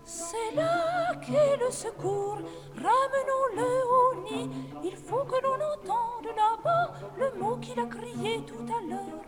C'est 0.03 0.55
là 0.55 1.15
qu'est 1.21 1.57
le 1.57 1.71
secours, 1.71 2.39
ramenons-le 2.76 3.71
au 3.97 4.24
nid. 4.24 4.49
Il 4.84 4.95
faut 4.95 5.24
que 5.24 5.41
l'on 5.41 5.55
entende 5.55 6.28
là-bas 6.36 6.93
le 7.17 7.39
mot 7.39 7.55
qu'il 7.57 7.80
a 7.80 7.86
crié 7.86 8.41
tout 8.45 8.65
à 8.67 8.82
l'heure. 8.89 9.24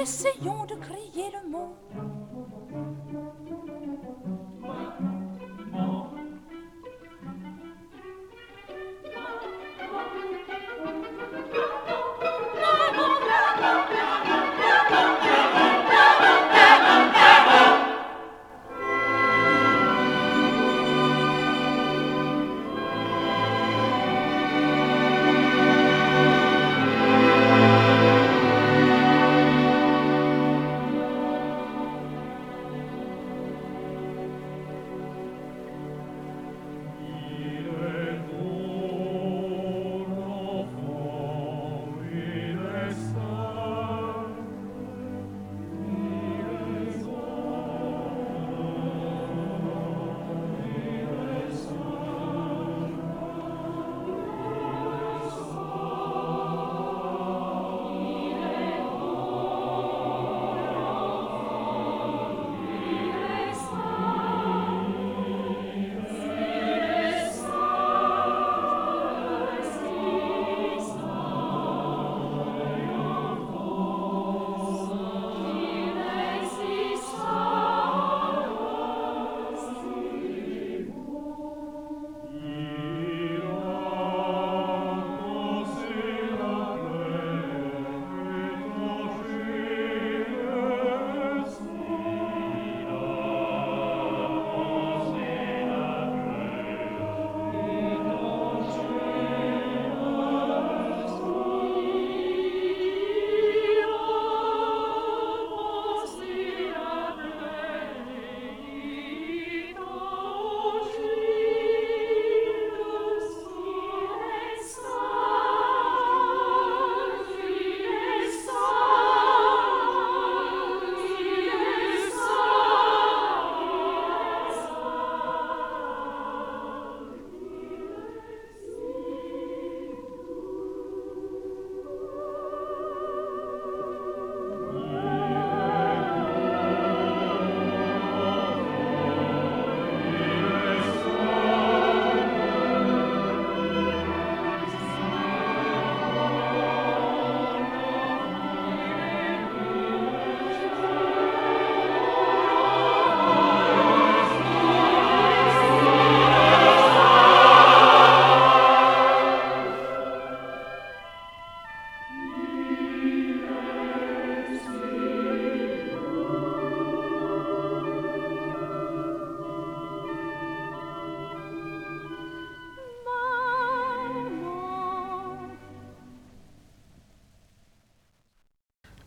Essayons 0.00 0.64
de 0.66 0.74
crier 0.76 1.30
le 1.32 1.50
mot. 1.50 1.74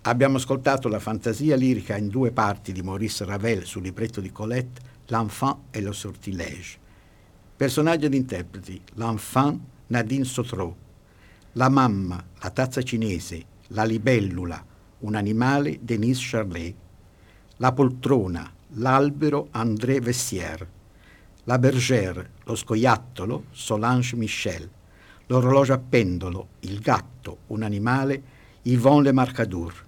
Abbiamo 0.09 0.37
ascoltato 0.37 0.87
la 0.87 0.97
fantasia 0.97 1.55
lirica 1.55 1.95
in 1.95 2.07
due 2.07 2.31
parti 2.31 2.71
di 2.71 2.81
Maurice 2.81 3.25
Ravel 3.25 3.65
sul 3.65 3.83
libretto 3.83 4.19
di 4.21 4.31
Colette, 4.31 4.81
L'enfant 5.05 5.65
e 5.69 5.81
le 5.81 5.93
sortilège. 5.93 6.79
Personaggi 7.55 8.05
ed 8.05 8.15
interpreti, 8.15 8.81
l'enfant 8.95 9.59
Nadine 9.85 10.23
Sotro, 10.23 10.75
la 11.51 11.69
mamma, 11.69 12.23
la 12.41 12.49
tazza 12.49 12.81
cinese, 12.81 13.45
la 13.67 13.83
libellula, 13.83 14.65
un 15.01 15.13
animale 15.13 15.77
Denise 15.79 16.21
Charlet, 16.23 16.75
la 17.57 17.71
poltrona, 17.71 18.51
l'albero 18.77 19.49
André 19.51 19.99
Vessière, 19.99 20.67
la 21.43 21.59
bergère, 21.59 22.31
lo 22.45 22.55
scoiattolo 22.55 23.43
Solange 23.51 24.15
Michel, 24.15 24.67
l'orologio 25.27 25.73
a 25.73 25.77
pendolo, 25.77 26.47
il 26.61 26.79
gatto, 26.79 27.41
un 27.49 27.61
animale 27.61 28.23
Yvonne 28.63 29.03
Le 29.03 29.11
Marcadour, 29.11 29.87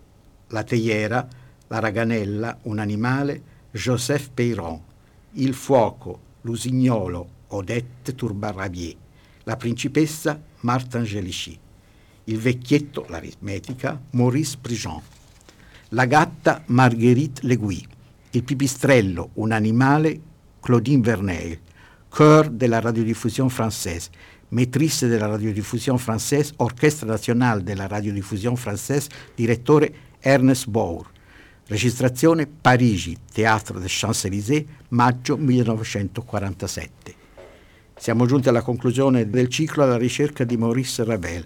la 0.52 0.64
teiera, 0.64 1.28
la 1.68 1.80
raganella, 1.80 2.60
un 2.64 2.80
animale 2.80 3.42
Joseph 3.72 4.30
Peyron, 4.34 4.80
il 5.34 5.54
fuoco, 5.54 6.20
l'usignolo 6.42 7.40
Odette 7.48 8.16
Turbarrabier, 8.16 8.96
la 9.44 9.56
principessa 9.56 10.40
Marthe 10.62 10.98
Angelici, 10.98 11.58
il 12.26 12.38
vecchietto, 12.38 13.06
l'aritmetica, 13.10 14.00
Maurice 14.12 14.58
Prigent, 14.62 15.02
la 15.90 16.06
gatta 16.06 16.64
Marguerite 16.68 17.46
Legui, 17.46 17.86
il 18.32 18.44
pipistrello, 18.44 19.32
un 19.36 19.52
animale, 19.52 20.20
Claudine 20.62 21.02
Verneuil, 21.02 21.60
chœur 22.10 22.50
della 22.50 22.80
radiodiffusion 22.80 23.50
française, 23.50 24.10
maîtresse 24.50 25.08
della 25.08 25.28
radiodiffusion 25.28 25.98
française, 25.98 26.54
orchestra 26.58 27.08
nazionale 27.08 27.64
della 27.64 27.88
radiodiffusion 27.88 28.56
française, 28.56 29.08
direttore 29.36 30.11
Ernest 30.22 30.70
Bour. 30.70 31.10
Registrazione 31.68 32.48
Parigi, 32.48 33.18
Teatro 33.32 33.80
des 33.80 33.92
Champs-Élysées, 33.92 34.66
maggio 34.90 35.36
1947. 35.38 37.16
Siamo 37.98 38.26
giunti 38.26 38.50
alla 38.50 38.62
conclusione 38.62 39.30
del 39.30 39.48
ciclo 39.48 39.84
alla 39.84 39.98
ricerca 39.98 40.44
di 40.44 40.58
Maurice 40.58 41.04
Ravel. 41.04 41.46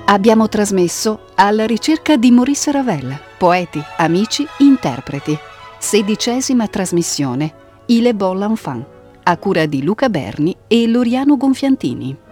Abbiamo 0.06 0.48
trasmesso 0.48 1.28
Alla 1.36 1.64
ricerca 1.64 2.16
di 2.16 2.30
Maurice 2.30 2.70
Ravel, 2.70 3.18
poeti, 3.38 3.82
amici, 3.96 4.46
interpreti. 4.58 5.36
Sedicesima 5.78 6.68
trasmissione, 6.68 7.54
Il 7.86 8.14
Bon 8.14 8.38
l'Enfant, 8.38 8.84
a 9.22 9.36
cura 9.38 9.64
di 9.64 9.82
Luca 9.82 10.10
Berni 10.10 10.54
e 10.68 10.86
Loriano 10.86 11.38
Gonfiantini. 11.38 12.23